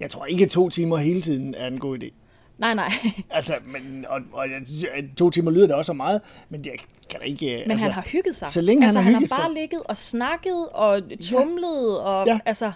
Jeg 0.00 0.10
tror 0.10 0.26
ikke, 0.26 0.44
at 0.44 0.50
to 0.50 0.68
timer 0.68 0.96
hele 0.96 1.20
tiden 1.20 1.54
er 1.54 1.66
en 1.66 1.78
god 1.78 1.98
idé. 1.98 2.10
Nej, 2.58 2.74
nej. 2.74 2.92
Altså, 3.30 3.54
men, 3.66 4.06
og, 4.08 4.20
og 4.32 4.46
to 5.16 5.30
timer 5.30 5.50
lyder 5.50 5.66
det 5.66 5.76
også 5.76 5.86
så 5.90 5.92
meget, 5.92 6.20
men 6.48 6.64
det 6.64 6.72
kan 7.10 7.20
da 7.20 7.26
ikke... 7.26 7.62
Men 7.66 7.70
altså, 7.70 7.84
han 7.84 7.92
har 7.92 8.02
hygget 8.02 8.36
sig. 8.36 8.50
Så 8.50 8.60
længe 8.60 8.84
altså, 8.84 8.98
han 8.98 9.04
har 9.04 9.12
han 9.12 9.20
hygget 9.20 9.32
har 9.32 9.42
bare 9.42 9.48
sig. 9.48 9.60
ligget 9.60 9.82
og 9.84 9.96
snakket 9.96 10.68
og 10.72 11.02
tumlet 11.20 12.00
og 12.00 12.26
Ja. 12.26 12.32
ja. 12.32 12.38
altså... 12.44 12.72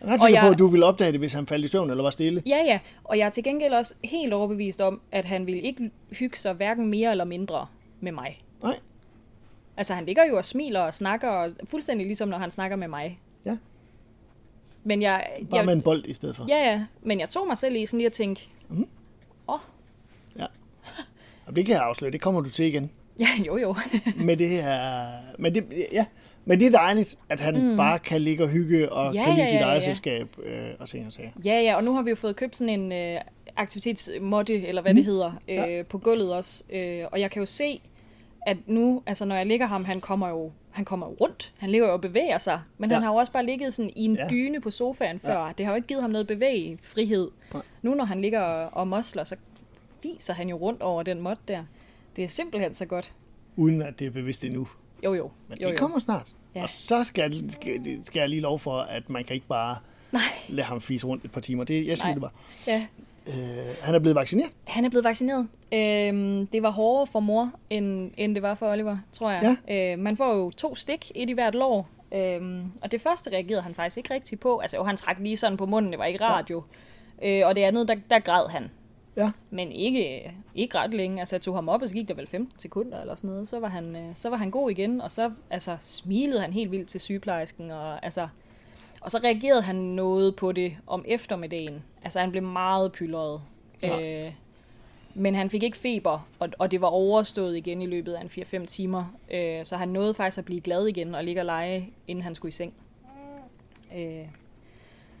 Jeg 0.00 0.08
ret 0.08 0.20
sikker 0.20 0.38
og 0.38 0.42
på, 0.42 0.46
jeg- 0.46 0.52
at 0.52 0.58
du 0.58 0.66
ville 0.66 0.86
opdage 0.86 1.12
det, 1.12 1.20
hvis 1.20 1.32
han 1.32 1.46
faldt 1.46 1.64
i 1.64 1.68
søvn 1.68 1.90
eller 1.90 2.02
var 2.02 2.10
stille. 2.10 2.42
Ja, 2.46 2.56
ja. 2.66 2.78
Og 3.04 3.18
jeg 3.18 3.26
er 3.26 3.30
til 3.30 3.44
gengæld 3.44 3.72
også 3.72 3.94
helt 4.04 4.32
overbevist 4.32 4.80
om, 4.80 5.00
at 5.12 5.24
han 5.24 5.46
ville 5.46 5.60
ikke 5.60 5.90
hygge 6.10 6.36
sig 6.38 6.52
hverken 6.52 6.86
mere 6.88 7.10
eller 7.10 7.24
mindre 7.24 7.66
med 8.00 8.12
mig. 8.12 8.40
Nej. 8.62 8.78
Altså, 9.76 9.94
han 9.94 10.06
ligger 10.06 10.24
jo 10.24 10.36
og 10.36 10.44
smiler 10.44 10.80
og 10.80 10.94
snakker, 10.94 11.28
og 11.28 11.50
fuldstændig 11.70 12.06
ligesom 12.06 12.28
når 12.28 12.38
han 12.38 12.50
snakker 12.50 12.76
med 12.76 12.88
mig. 12.88 13.18
Ja. 13.44 13.56
Men 14.84 15.02
jeg... 15.02 15.26
Bare 15.50 15.56
jeg 15.58 15.64
med 15.66 15.72
en 15.72 15.82
bold 15.82 16.04
i 16.06 16.12
stedet 16.14 16.36
for. 16.36 16.44
Ja, 16.48 16.70
ja. 16.70 16.84
Men 17.02 17.20
jeg 17.20 17.28
tog 17.30 17.46
mig 17.46 17.58
selv 17.58 17.76
i 17.76 17.86
sådan 17.86 17.98
lige 17.98 18.06
at 18.06 18.12
tænke, 18.12 18.48
ja. 20.38 20.46
Og 21.46 21.56
det 21.56 21.66
kan 21.66 21.74
jeg 21.74 21.82
afsløre, 21.82 22.10
det 22.12 22.20
kommer 22.20 22.40
du 22.40 22.50
til 22.50 22.64
igen. 22.64 22.90
ja, 23.20 23.26
jo, 23.46 23.56
jo. 23.56 23.74
Med 24.16 24.36
det 24.36 24.48
her... 24.48 25.08
Men 25.38 25.54
det, 25.54 25.86
ja. 25.92 26.06
Men 26.50 26.60
det 26.60 26.66
er 26.66 26.70
dejligt, 26.70 27.18
at 27.28 27.40
han 27.40 27.70
mm. 27.70 27.76
bare 27.76 27.98
kan 27.98 28.20
ligge 28.20 28.44
og 28.44 28.48
hygge 28.48 28.92
og 28.92 29.14
Ja, 29.14 29.24
kan 29.24 29.34
lide 29.34 29.44
ja, 29.44 29.50
sit 29.50 29.58
ja, 29.60 29.64
eget 29.64 29.80
ja. 29.80 29.84
selskab 29.84 30.28
øh, 30.42 30.68
og 30.78 30.88
ting 30.88 31.06
og 31.06 31.12
sager. 31.12 31.30
Ja, 31.44 31.60
ja, 31.60 31.76
og 31.76 31.84
nu 31.84 31.94
har 31.94 32.02
vi 32.02 32.10
jo 32.10 32.16
fået 32.16 32.36
købt 32.36 32.56
sådan 32.56 32.80
en 32.80 32.92
øh, 32.92 33.20
aktivitetsmåtte, 33.56 34.66
eller 34.66 34.82
hvad 34.82 34.92
mm. 34.92 34.96
det 34.96 35.04
hedder, 35.04 35.32
øh, 35.48 35.54
Ja. 35.54 35.64
ja. 35.76 35.82
på 35.82 35.98
gulvet 35.98 36.34
også. 36.34 36.64
Øh, 36.72 37.04
og 37.12 37.20
jeg 37.20 37.30
kan 37.30 37.40
jo 37.40 37.46
se, 37.46 37.80
at 38.46 38.56
nu, 38.66 39.02
altså 39.06 39.24
når 39.24 39.36
jeg 39.36 39.46
ligger 39.46 39.66
ham, 39.66 39.84
han 39.84 40.00
kommer 40.00 40.28
jo 40.28 40.52
han 40.70 40.84
kommer 40.84 41.06
jo 41.06 41.16
rundt. 41.20 41.52
Han 41.58 41.70
ligger 41.70 41.86
jo 41.86 41.92
og 41.92 42.00
bevæger 42.00 42.38
sig. 42.38 42.60
Men 42.78 42.90
Ja. 42.90 42.94
ja. 42.94 42.98
han 42.98 43.04
har 43.04 43.12
jo 43.12 43.16
også 43.18 43.32
bare 43.32 43.46
ligget 43.46 43.74
sådan 43.74 43.90
i 43.96 44.04
en 44.04 44.14
Ja. 44.16 44.22
ja. 44.22 44.28
dyne 44.28 44.60
på 44.60 44.70
sofaen 44.70 45.18
før. 45.18 45.46
Ja. 45.46 45.52
Det 45.58 45.66
har 45.66 45.72
jo 45.72 45.76
ikke 45.76 45.88
givet 45.88 46.02
ham 46.02 46.10
noget 46.10 46.26
bevægefrihed. 46.26 47.30
Nej. 47.52 47.62
Nu 47.82 47.94
når 47.94 48.04
han 48.04 48.20
ligger 48.20 48.40
og, 48.42 48.88
mosler, 48.88 49.24
så 49.24 49.36
viser 50.02 50.32
han 50.34 50.48
jo 50.48 50.56
rundt 50.56 50.82
over 50.82 51.02
den 51.02 51.20
måtte 51.20 51.42
der. 51.48 51.64
Det 52.16 52.24
er 52.24 52.28
simpelthen 52.28 52.74
så 52.74 52.86
godt. 52.86 53.12
Uden 53.56 53.82
at 53.82 53.98
det 53.98 54.06
er 54.06 54.10
bevidst 54.10 54.44
endnu. 54.44 54.68
Jo, 55.04 55.14
jo. 55.14 55.30
Men 55.48 55.58
jo, 55.62 55.68
det 55.68 55.72
jo. 55.72 55.78
kommer 55.78 55.98
snart. 55.98 56.32
Ja. 56.54 56.62
Og 56.62 56.68
så 56.68 57.04
skal, 57.04 57.50
skal, 57.50 58.00
skal 58.04 58.20
jeg 58.20 58.28
lige 58.28 58.40
lov 58.42 58.58
for, 58.58 58.76
at 58.76 59.10
man 59.10 59.24
kan 59.24 59.34
ikke 59.34 59.46
bare 59.46 59.76
Nej. 60.12 60.22
lade 60.48 60.66
ham 60.66 60.80
fise 60.80 61.06
rundt 61.06 61.24
et 61.24 61.32
par 61.32 61.40
timer. 61.40 61.64
Det, 61.64 61.86
jeg 61.86 61.98
siger 61.98 62.06
Nej. 62.06 62.14
det 62.14 62.22
bare. 62.22 62.32
Ja, 62.66 62.86
Øh, 63.28 63.74
han 63.82 63.94
er 63.94 63.98
blevet 63.98 64.16
vaccineret. 64.16 64.50
Han 64.64 64.84
er 64.84 64.88
blevet 64.88 65.04
vaccineret. 65.04 65.48
Øhm, 65.72 66.46
det 66.46 66.62
var 66.62 66.70
hårdere 66.70 67.06
for 67.06 67.20
mor, 67.20 67.52
end, 67.70 68.10
end 68.16 68.34
det 68.34 68.42
var 68.42 68.54
for 68.54 68.72
Oliver, 68.72 68.98
tror 69.12 69.30
jeg. 69.30 69.56
Ja. 69.68 69.92
Øh, 69.92 69.98
man 69.98 70.16
får 70.16 70.34
jo 70.34 70.50
to 70.50 70.74
stik, 70.74 71.12
et 71.14 71.30
i 71.30 71.32
hvert 71.32 71.54
lår. 71.54 71.88
Øhm, 72.14 72.62
og 72.82 72.92
det 72.92 73.00
første 73.00 73.30
reagerede 73.30 73.62
han 73.62 73.74
faktisk 73.74 73.96
ikke 73.96 74.14
rigtig 74.14 74.40
på. 74.40 74.58
Altså 74.58 74.76
jo, 74.76 74.84
han 74.84 74.96
trak 74.96 75.16
lige 75.20 75.36
sådan 75.36 75.56
på 75.56 75.66
munden, 75.66 75.90
det 75.92 75.98
var 75.98 76.04
ikke 76.04 76.24
radio. 76.24 76.62
Ja. 77.22 77.40
Øh, 77.40 77.46
og 77.46 77.56
det 77.56 77.62
andet, 77.62 77.88
der, 77.88 77.94
der 78.10 78.18
græd 78.18 78.48
han. 78.50 78.70
Ja. 79.16 79.30
Men 79.50 79.72
ikke, 79.72 80.34
ikke 80.54 80.78
ret 80.78 80.94
længe. 80.94 81.20
Altså 81.20 81.36
jeg 81.36 81.42
tog 81.42 81.54
ham 81.54 81.68
op, 81.68 81.82
og 81.82 81.88
så 81.88 81.94
gik 81.94 82.08
der 82.08 82.14
vel 82.14 82.26
15 82.26 82.58
sekunder 82.58 83.00
eller 83.00 83.14
sådan 83.14 83.30
noget. 83.30 83.48
Så 83.48 83.60
var 83.60 83.68
han, 83.68 83.96
øh, 83.96 84.12
så 84.16 84.30
var 84.30 84.36
han 84.36 84.50
god 84.50 84.70
igen, 84.70 85.00
og 85.00 85.12
så 85.12 85.30
altså, 85.50 85.76
smilede 85.80 86.40
han 86.40 86.52
helt 86.52 86.70
vildt 86.70 86.88
til 86.88 87.00
sygeplejersken. 87.00 87.70
Og, 87.70 88.04
altså, 88.04 88.28
og 89.00 89.10
så 89.10 89.18
reagerede 89.24 89.62
han 89.62 89.76
noget 89.76 90.36
på 90.36 90.52
det 90.52 90.76
om 90.86 91.04
eftermiddagen. 91.08 91.82
Altså 92.04 92.20
han 92.20 92.30
blev 92.30 92.42
meget 92.42 92.92
pyldret. 92.92 93.40
Ja. 93.82 94.26
Øh, 94.26 94.32
men 95.14 95.34
han 95.34 95.50
fik 95.50 95.62
ikke 95.62 95.76
feber, 95.76 96.28
og, 96.38 96.48
og 96.58 96.70
det 96.70 96.80
var 96.80 96.88
overstået 96.88 97.56
igen 97.56 97.82
i 97.82 97.86
løbet 97.86 98.12
af 98.12 98.20
en 98.20 98.62
4-5 98.62 98.66
timer. 98.66 99.16
Øh, 99.30 99.64
så 99.64 99.76
han 99.76 99.88
nåede 99.88 100.14
faktisk 100.14 100.38
at 100.38 100.44
blive 100.44 100.60
glad 100.60 100.86
igen 100.86 101.14
og 101.14 101.24
ligge 101.24 101.40
og 101.40 101.44
lege, 101.44 101.90
inden 102.06 102.22
han 102.22 102.34
skulle 102.34 102.48
i 102.48 102.52
seng. 102.52 102.72
Øh, 103.96 104.26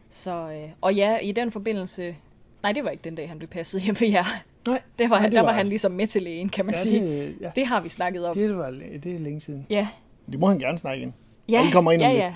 så, 0.08 0.50
øh, 0.50 0.70
og 0.80 0.94
ja, 0.94 1.18
i 1.18 1.32
den 1.32 1.50
forbindelse... 1.50 2.16
Nej, 2.62 2.72
det 2.72 2.84
var 2.84 2.90
ikke 2.90 3.02
den 3.04 3.14
dag, 3.14 3.28
han 3.28 3.38
blev 3.38 3.48
passet 3.48 3.82
hjemme 3.82 4.00
ved 4.00 4.08
jer. 4.08 4.24
Nej, 4.66 4.82
Det 4.98 5.10
var, 5.10 5.16
nej, 5.16 5.20
han, 5.22 5.32
der 5.32 5.40
var 5.42 5.52
han 5.52 5.66
ligesom 5.68 5.92
med 5.92 6.06
til 6.06 6.22
lægen, 6.22 6.48
kan 6.48 6.64
man 6.66 6.74
ja, 6.74 6.80
sige. 6.80 7.00
det, 7.04 7.36
ja, 7.40 7.50
Det 7.56 7.66
har 7.66 7.80
vi 7.80 7.88
snakket 7.88 8.26
om. 8.26 8.34
det, 8.36 8.56
var, 8.56 8.70
det 8.70 9.06
er 9.06 9.18
længe 9.18 9.40
siden. 9.40 9.66
Ja. 9.70 9.88
Det 10.32 10.38
må 10.40 10.46
han 10.48 10.58
gerne 10.58 10.78
snakke 10.78 11.02
ind. 11.02 11.12
Ja, 11.48 11.60
Og 11.60 11.66
I 11.66 11.70
kommer 11.70 11.92
ind 11.92 12.02
om 12.02 12.10
ja, 12.10 12.34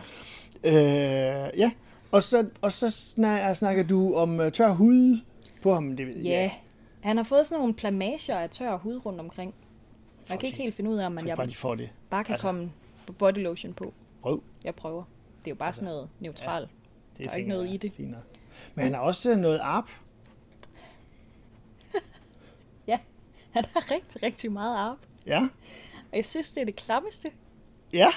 lidt. 0.62 0.74
ja. 0.74 1.46
Øh, 1.46 1.58
ja, 1.58 1.70
og 2.12 2.22
så, 2.22 2.48
og 2.60 2.72
så 2.72 2.90
snakker, 2.90 3.54
snakker 3.54 3.82
du 3.82 4.14
om 4.14 4.38
uh, 4.40 4.48
tør 4.52 4.70
hud 4.72 5.20
på 5.62 5.74
ham. 5.74 5.96
Det, 5.96 6.24
Ja. 6.24 6.50
Han 7.00 7.16
har 7.16 7.24
fået 7.24 7.46
sådan 7.46 7.60
nogle 7.60 7.74
plamager 7.74 8.36
af 8.38 8.50
tør 8.50 8.76
hud 8.76 9.06
rundt 9.06 9.20
omkring. 9.20 9.54
Jeg 10.30 10.38
kan 10.38 10.46
ikke 10.46 10.58
helt 10.58 10.74
finde 10.74 10.90
ud 10.90 10.96
af, 10.98 11.06
om 11.06 11.12
man 11.12 11.26
jeg 11.28 11.36
bare 11.36 11.46
de 11.46 11.54
får 11.56 11.74
det. 11.74 11.90
bare 12.10 12.24
kan 12.24 12.32
altså- 12.32 12.46
komme 12.48 12.70
body 13.18 13.38
lotion 13.42 13.72
på. 13.72 13.92
Prøv. 14.22 14.42
Jeg 14.64 14.74
prøver. 14.74 15.02
Det 15.44 15.46
er 15.46 15.50
jo 15.50 15.54
bare 15.54 15.72
sådan 15.72 15.88
noget 15.88 16.08
neutralt. 16.20 16.68
Det 17.16 17.24
Der 17.24 17.30
er 17.30 17.36
ikke 17.36 17.48
noget 17.48 17.64
jeg 17.64 17.74
i 17.74 17.76
det. 17.76 17.92
nok. 17.98 18.20
Men 18.74 18.84
han 18.84 18.94
har 18.94 19.00
også 19.00 19.34
noget 19.34 19.58
arp. 19.62 19.84
Ja, 22.86 22.98
han 23.56 23.64
har 23.72 23.90
rigtig, 23.90 24.22
rigtig 24.22 24.52
meget 24.52 24.72
arp. 24.72 24.98
Ja. 25.26 25.40
Og 26.12 26.16
jeg 26.16 26.24
synes, 26.24 26.52
det 26.52 26.60
er 26.60 26.64
det 26.64 26.76
klammeste. 26.76 27.30
Ja. 27.92 28.08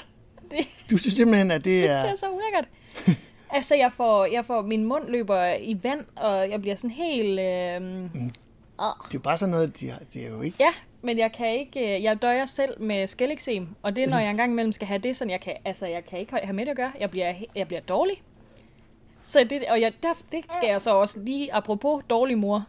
Det 0.52 0.68
Du 0.92 0.98
synes 0.98 1.14
simpelthen, 1.14 1.52
at 1.52 1.58
det 1.58 1.66
det 1.66 1.80
synes 1.80 1.96
er... 1.96 2.04
jeg 2.04 2.12
er 2.12 2.16
så 2.16 2.30
ulækkert. 2.30 2.68
altså, 3.58 3.76
jeg 3.76 3.94
får, 3.94 4.26
jeg 4.26 4.46
får, 4.46 4.62
min 4.62 4.84
mund 4.84 5.08
løber 5.08 5.54
i 5.62 5.80
vand, 5.84 6.06
og 6.16 6.50
jeg 6.50 6.62
bliver 6.62 6.76
sådan 6.76 6.92
helt... 6.92 7.40
Øh, 7.40 7.82
mm. 7.82 8.32
Det 8.80 9.10
er 9.10 9.12
jo 9.14 9.20
bare 9.20 9.38
sådan 9.38 9.52
noget, 9.52 9.80
de 9.80 9.90
har, 9.90 10.00
det 10.14 10.26
er 10.26 10.30
jo 10.30 10.42
ikke... 10.42 10.58
Ja, 10.60 10.70
men 11.02 11.18
jeg 11.20 11.32
kan 11.32 11.60
ikke, 11.60 11.96
øh, 11.96 12.04
jeg 12.04 12.22
døjer 12.22 12.46
selv 12.46 12.82
med 12.82 13.08
skæleksem, 13.08 13.68
og 13.82 13.96
det 13.96 14.04
er, 14.04 14.08
når 14.08 14.20
jeg 14.20 14.30
engang 14.30 14.52
imellem 14.52 14.72
skal 14.72 14.88
have 14.88 15.00
det, 15.00 15.18
sådan 15.18 15.32
jeg 15.32 15.42
kan, 15.42 15.54
altså 15.66 15.86
jeg 15.86 16.06
kan 16.06 16.20
ikke 16.20 16.36
have 16.44 16.54
med 16.54 16.66
det 16.66 16.72
at 16.72 16.78
gøre. 16.78 16.92
Jeg 17.00 17.12
bliver, 17.12 17.34
jeg 17.56 17.68
bliver 17.68 17.82
dårlig. 17.82 18.24
Så 19.24 19.48
det, 19.50 19.64
og 19.70 19.82
jeg, 19.82 19.94
der, 20.04 20.14
det 20.32 20.46
skal 20.52 20.68
jeg 20.70 20.82
så 20.82 20.96
også 20.96 21.20
lige, 21.20 21.54
apropos 21.54 22.04
dårlig 22.10 22.38
mor, 22.38 22.66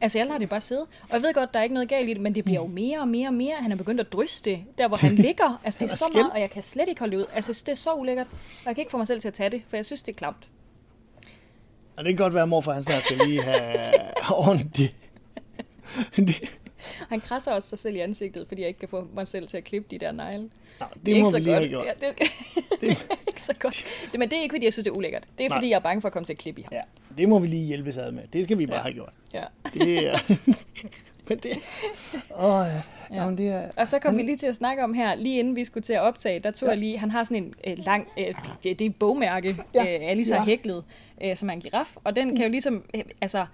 altså 0.00 0.18
jeg 0.18 0.26
lader 0.26 0.38
det 0.38 0.48
bare 0.48 0.60
sidde. 0.60 0.80
Og 0.80 1.08
jeg 1.12 1.22
ved 1.22 1.34
godt, 1.34 1.52
der 1.54 1.58
er 1.58 1.62
ikke 1.62 1.74
noget 1.74 1.88
galt 1.88 2.08
i 2.08 2.12
det, 2.14 2.20
men 2.20 2.34
det 2.34 2.44
bliver 2.44 2.60
jo 2.60 2.66
mere 2.66 3.00
og 3.00 3.08
mere 3.08 3.28
og 3.28 3.34
mere. 3.34 3.54
Han 3.56 3.72
er 3.72 3.76
begyndt 3.76 4.00
at 4.00 4.12
drysse 4.12 4.44
det, 4.44 4.64
der 4.78 4.88
hvor 4.88 4.96
han 4.96 5.14
ligger. 5.26 5.60
Altså 5.64 5.78
det 5.84 5.92
er 5.92 5.96
så 5.96 6.04
meget, 6.14 6.30
og 6.30 6.40
jeg 6.40 6.50
kan 6.50 6.62
slet 6.62 6.88
ikke 6.88 6.98
holde 7.00 7.18
ud. 7.18 7.24
Altså 7.34 7.62
det 7.66 7.72
er 7.72 7.76
så 7.76 7.92
ulækkert. 7.94 8.26
Og 8.26 8.66
jeg 8.66 8.74
kan 8.74 8.82
ikke 8.82 8.90
få 8.90 8.96
mig 8.96 9.06
selv 9.06 9.20
til 9.20 9.28
at 9.28 9.34
tage 9.34 9.50
det, 9.50 9.62
for 9.68 9.76
jeg 9.76 9.84
synes, 9.84 10.02
det 10.02 10.12
er 10.12 10.16
klamt. 10.16 10.48
Og 11.96 12.04
det 12.04 12.16
kan 12.16 12.24
godt 12.24 12.34
være, 12.34 12.42
at 12.42 12.48
morfar 12.48 12.72
han 12.72 12.84
snart 12.84 13.02
skal 13.02 13.16
lige 13.26 13.42
have 13.42 13.74
ordentligt... 14.48 14.94
Han 17.08 17.20
krasser 17.20 17.52
også 17.52 17.68
sig 17.68 17.78
selv 17.78 17.96
i 17.96 17.98
ansigtet, 18.00 18.44
fordi 18.48 18.60
jeg 18.60 18.68
ikke 18.68 18.80
kan 18.80 18.88
få 18.88 19.08
mig 19.14 19.26
selv 19.26 19.48
til 19.48 19.56
at 19.56 19.64
klippe 19.64 19.88
de 19.90 19.98
der 19.98 20.12
negle. 20.12 20.42
Nå, 20.80 20.86
Det 20.94 21.06
det 21.06 21.22
må 21.22 21.30
vi 21.30 21.38
lige 21.38 21.50
godt. 21.52 21.58
have 21.58 21.68
gjort. 21.68 21.86
Ja, 21.86 21.92
det, 22.08 22.16
det 22.80 23.06
ikke 23.38 23.42
så 23.42 23.54
godt. 23.60 23.84
Det, 24.12 24.18
men 24.20 24.30
det 24.30 24.38
er 24.38 24.42
ikke, 24.42 24.52
fordi 24.52 24.64
jeg 24.64 24.72
synes, 24.72 24.84
det 24.84 24.90
er 24.90 24.96
ulækkert. 24.96 25.24
Det 25.38 25.44
er, 25.44 25.48
Nej. 25.48 25.56
fordi 25.58 25.68
jeg 25.70 25.76
er 25.76 25.80
bange 25.80 26.00
for 26.00 26.08
at 26.08 26.12
komme 26.12 26.24
til 26.26 26.32
at 26.32 26.38
klippe 26.38 26.60
i 26.60 26.64
ham. 26.64 26.72
Ja, 26.72 26.80
det 27.18 27.28
må 27.28 27.38
vi 27.38 27.46
lige 27.46 27.66
hjælpes 27.66 27.96
ad 27.96 28.12
med. 28.12 28.22
Det 28.32 28.44
skal 28.44 28.58
vi 28.58 28.66
bare 28.66 28.76
Ja. 28.76 28.82
have 28.82 28.92
gjort. 28.94 29.12
Ja. 29.34 29.44
Det 29.74 30.06
er... 30.06 30.18
Men 31.28 31.38
det... 31.38 31.50
Åh, 32.36 32.66
ja. 32.66 32.82
Ja. 33.10 33.22
Jamen, 33.22 33.38
det 33.38 33.48
er... 33.48 33.68
Og 33.76 33.88
så 33.88 33.98
kom 33.98 34.16
vi 34.16 34.22
lige 34.22 34.36
til 34.36 34.46
at 34.46 34.54
snakke 34.54 34.84
om 34.84 34.94
her, 34.94 35.14
lige 35.14 35.38
inden 35.38 35.56
vi 35.56 35.64
skulle 35.64 35.82
til 35.84 35.92
at 35.92 36.00
optage, 36.00 36.38
der 36.40 36.50
tog 36.50 36.66
ja. 36.66 36.70
jeg 36.70 36.78
lige, 36.78 36.98
han 36.98 37.10
har 37.10 37.24
sådan 37.24 37.44
en 37.44 37.54
øh, 37.66 37.76
lang, 37.78 38.08
øh, 38.18 38.34
det 38.62 38.80
er 38.82 38.86
et 38.86 38.96
bogmærke, 38.96 39.56
Ja. 39.74 39.80
øh, 39.80 40.10
Alice 40.10 40.34
Ja. 40.34 40.38
har 40.38 40.46
hæklet, 40.46 40.84
øh, 41.24 41.36
som 41.36 41.48
er 41.48 41.52
en 41.52 41.60
giraf, 41.60 41.96
og 42.04 42.16
den 42.16 42.36
kan 42.36 42.44
jo 42.44 42.50
ligesom, 42.50 42.84
øh, 42.94 43.02
altså, 43.20 43.46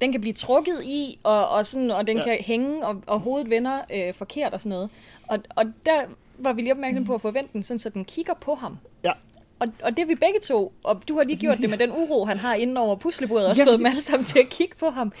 den 0.00 0.12
kan 0.12 0.20
blive 0.20 0.34
trukket 0.34 0.82
i, 0.84 1.18
og, 1.22 1.48
og, 1.48 1.66
sådan, 1.66 1.90
og 1.90 2.06
den 2.06 2.16
ja. 2.16 2.22
kan 2.24 2.36
hænge, 2.40 2.86
og, 2.86 3.02
og 3.06 3.20
hovedet 3.20 3.50
vender 3.50 3.80
øh, 3.94 4.14
forkert 4.14 4.52
og 4.54 4.60
sådan 4.60 4.70
noget. 4.70 4.90
Og, 5.28 5.38
og 5.56 5.64
der 5.86 6.00
var 6.40 6.52
vi 6.52 6.62
lige 6.62 6.72
opmærksom 6.72 7.04
på 7.04 7.14
at 7.14 7.20
forvente 7.20 7.50
den, 7.52 7.62
sådan, 7.62 7.78
så 7.78 7.88
den 7.88 8.04
kigger 8.04 8.34
på 8.34 8.54
ham. 8.54 8.78
Ja, 9.04 9.12
Og, 9.60 9.66
og 9.82 9.90
det 9.90 9.98
er 10.02 10.06
vi 10.06 10.14
begge 10.14 10.40
to, 10.42 10.72
og 10.84 11.02
du 11.08 11.16
har 11.16 11.24
lige 11.24 11.36
gjort 11.36 11.58
det 11.58 11.70
med 11.70 11.78
den 11.78 11.90
uro, 11.92 12.24
han 12.24 12.38
har 12.38 12.54
inde 12.54 12.80
over 12.80 12.96
puslebordet, 12.96 13.48
og 13.48 13.56
Ja, 13.56 13.64
fået 13.64 13.78
dem 13.78 13.86
alle 13.86 14.00
sammen 14.00 14.24
til 14.24 14.38
at 14.38 14.48
kigge 14.48 14.74
på 14.78 14.90
ham. 14.90 15.12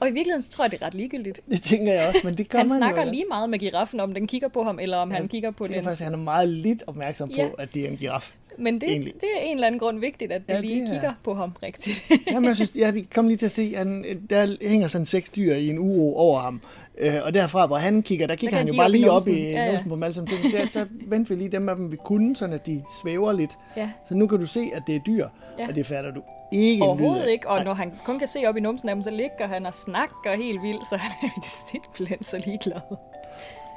Og 0.00 0.08
i 0.08 0.10
virkeligheden 0.12 0.42
så 0.42 0.50
tror 0.50 0.64
jeg, 0.64 0.70
det 0.70 0.82
er 0.82 0.86
ret 0.86 0.94
ligegyldigt. 0.94 1.40
Det 1.50 1.62
tænker 1.62 1.92
jeg 1.92 2.08
også, 2.08 2.20
men 2.24 2.36
det 2.36 2.48
gør 2.48 2.58
Han 2.58 2.68
man 2.68 2.76
snakker 2.78 3.04
jo. 3.04 3.10
lige 3.10 3.24
meget 3.28 3.50
med 3.50 3.58
giraffen, 3.58 4.00
om 4.00 4.14
den 4.14 4.26
kigger 4.26 4.48
på 4.48 4.62
ham, 4.64 4.78
eller 4.78 4.96
om 4.96 5.10
han 5.10 5.28
kigger 5.28 5.50
på 5.50 5.64
det 5.66 5.70
er 5.70 5.74
den. 5.74 5.84
faktisk, 5.84 6.02
han 6.02 6.12
er 6.12 6.18
meget 6.18 6.48
lidt 6.48 6.82
opmærksom 6.86 7.28
på, 7.28 7.34
Ja. 7.36 7.48
at 7.58 7.74
det 7.74 7.84
er 7.84 7.88
en 7.88 7.96
giraf. 7.96 8.32
Men 8.58 8.74
det, 8.80 8.88
egentlig. 8.90 9.12
det 9.14 9.28
er 9.36 9.40
en 9.44 9.54
eller 9.56 9.66
anden 9.66 9.78
grund 9.78 9.98
vigtigt, 10.00 10.32
at 10.32 10.42
de 10.48 10.54
Ja, 10.54 10.60
lige 10.60 10.80
det 10.80 10.88
er- 10.88 10.92
kigger 10.92 11.12
på 11.24 11.34
ham 11.34 11.52
rigtigt. 11.62 12.04
Jamen, 12.32 12.48
jeg 12.48 12.56
synes, 12.56 12.72
jeg 12.74 13.04
kom 13.14 13.26
lige 13.28 13.36
til 13.36 13.46
at 13.46 13.52
se, 13.52 13.62
at 13.72 13.78
han, 13.78 14.04
der 14.30 14.68
hænger 14.68 14.88
sådan 14.88 15.06
seks 15.06 15.30
dyr 15.30 15.54
i 15.54 15.68
en 15.68 15.78
uro 15.78 16.16
over 16.16 16.40
ham. 16.40 16.60
Øh, 16.98 17.14
og 17.24 17.34
derfra, 17.34 17.66
hvor 17.66 17.76
han 17.76 18.02
kigger, 18.02 18.26
der 18.26 18.34
kigger 18.36 18.50
kan 18.56 18.58
han 18.58 18.68
jo 18.68 18.80
bare 18.82 18.90
lige 18.90 19.10
op 19.10 19.22
i. 19.28 19.32
Ja, 19.50 19.64
ja. 19.72 19.82
på 19.88 19.94
dem 19.94 20.02
alle 20.02 20.14
sammen. 20.14 20.28
Så, 20.28 20.56
der, 20.56 20.66
så 20.66 20.86
venter 21.06 21.34
vi 21.34 21.40
lige 21.40 21.52
dem 21.52 21.68
af 21.68 21.76
dem, 21.76 21.92
vi 21.92 21.96
kunne, 22.04 22.36
sådan 22.36 22.54
at 22.54 22.66
de 22.66 22.82
svæver 23.02 23.32
lidt. 23.32 23.50
ja, 23.76 23.90
Så 24.08 24.14
nu 24.14 24.26
kan 24.26 24.38
du 24.38 24.46
se, 24.46 24.70
at 24.74 24.82
det 24.86 24.94
er 24.96 25.00
dyr, 25.06 25.26
Ja. 25.58 25.68
og 25.68 25.74
det 25.74 25.86
fatter 25.86 26.10
du 26.10 26.22
ikke 26.52 26.82
overhovedet 26.84 27.28
ikke. 27.30 27.48
Og 27.48 27.54
Nej. 27.56 27.64
når 27.64 27.74
han 27.74 27.92
kun 28.04 28.18
kan 28.18 28.28
se 28.28 28.46
op 28.46 28.56
i 28.56 28.60
numsen 28.60 28.88
af 28.88 28.94
dem, 28.94 29.02
så 29.02 29.10
ligger 29.10 29.46
han 29.46 29.66
og 29.66 29.74
snakker 29.74 30.36
helt 30.36 30.62
vildt, 30.62 30.88
så 30.90 30.96
han 30.96 31.28
er 31.28 31.42
simpelthen 31.70 32.22
så 32.22 32.42
ligeglad. 32.46 32.80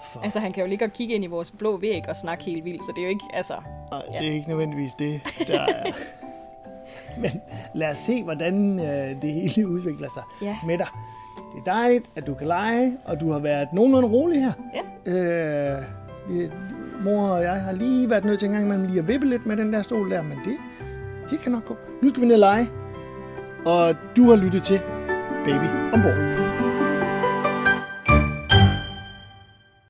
For- 0.03 0.19
Altså, 0.23 0.39
han 0.39 0.53
kan 0.53 0.63
jo 0.63 0.69
ligge 0.69 0.85
og 0.85 0.91
kigge 0.91 1.15
ind 1.15 1.23
i 1.23 1.27
vores 1.27 1.51
blå 1.51 1.77
væg 1.77 2.01
og 2.09 2.15
snakke 2.15 2.43
helt 2.43 2.65
vildt, 2.65 2.85
så 2.85 2.91
det 2.95 3.01
er 3.01 3.05
jo 3.05 3.09
ikke, 3.09 3.25
altså... 3.33 3.53
Nej, 3.91 4.01
Ja. 4.13 4.19
det 4.19 4.27
er 4.27 4.33
ikke 4.33 4.47
nødvendigvis 4.47 4.93
det, 4.93 5.21
der 5.47 5.59
er. 5.61 5.91
Men 7.21 7.31
lad 7.75 7.89
os 7.89 7.97
se, 7.97 8.23
hvordan 8.23 8.79
øh, 8.79 9.21
det 9.21 9.33
hele 9.33 9.67
udvikler 9.67 10.07
sig 10.13 10.23
Ja. 10.41 10.55
med 10.67 10.77
dig. 10.77 10.87
Det 11.55 11.59
er 11.59 11.73
dejligt, 11.73 12.05
at 12.15 12.27
du 12.27 12.33
kan 12.33 12.47
lege, 12.47 12.97
og 13.05 13.19
du 13.19 13.31
har 13.31 13.39
været 13.39 13.73
nogenlunde 13.73 14.09
rolig 14.09 14.41
her. 14.43 14.51
Ja, 14.75 14.81
Øh, 15.11 15.83
mor 17.03 17.27
og 17.27 17.41
jeg 17.43 17.61
har 17.61 17.71
lige 17.71 18.09
været 18.09 18.25
nødt 18.25 18.39
til 18.39 18.45
en 18.45 18.51
gang 18.51 18.65
imellem 18.65 18.87
lige 18.87 18.99
at 18.99 19.07
vippe 19.07 19.27
lidt 19.29 19.45
med 19.45 19.57
den 19.57 19.73
der 19.73 19.81
stol 19.81 20.11
der, 20.11 20.21
men 20.21 20.37
det, 20.45 20.57
det 21.29 21.39
kan 21.39 21.51
nok 21.51 21.65
gå. 21.65 21.75
Nu 22.01 22.09
skal 22.09 22.21
vi 22.21 22.27
ned 22.27 22.35
og 22.35 22.39
lege, 22.39 22.67
og 23.65 23.95
du 24.17 24.29
har 24.29 24.35
lyttet 24.35 24.63
til 24.63 24.79
Baby 25.45 25.65
Ombord. 25.93 26.34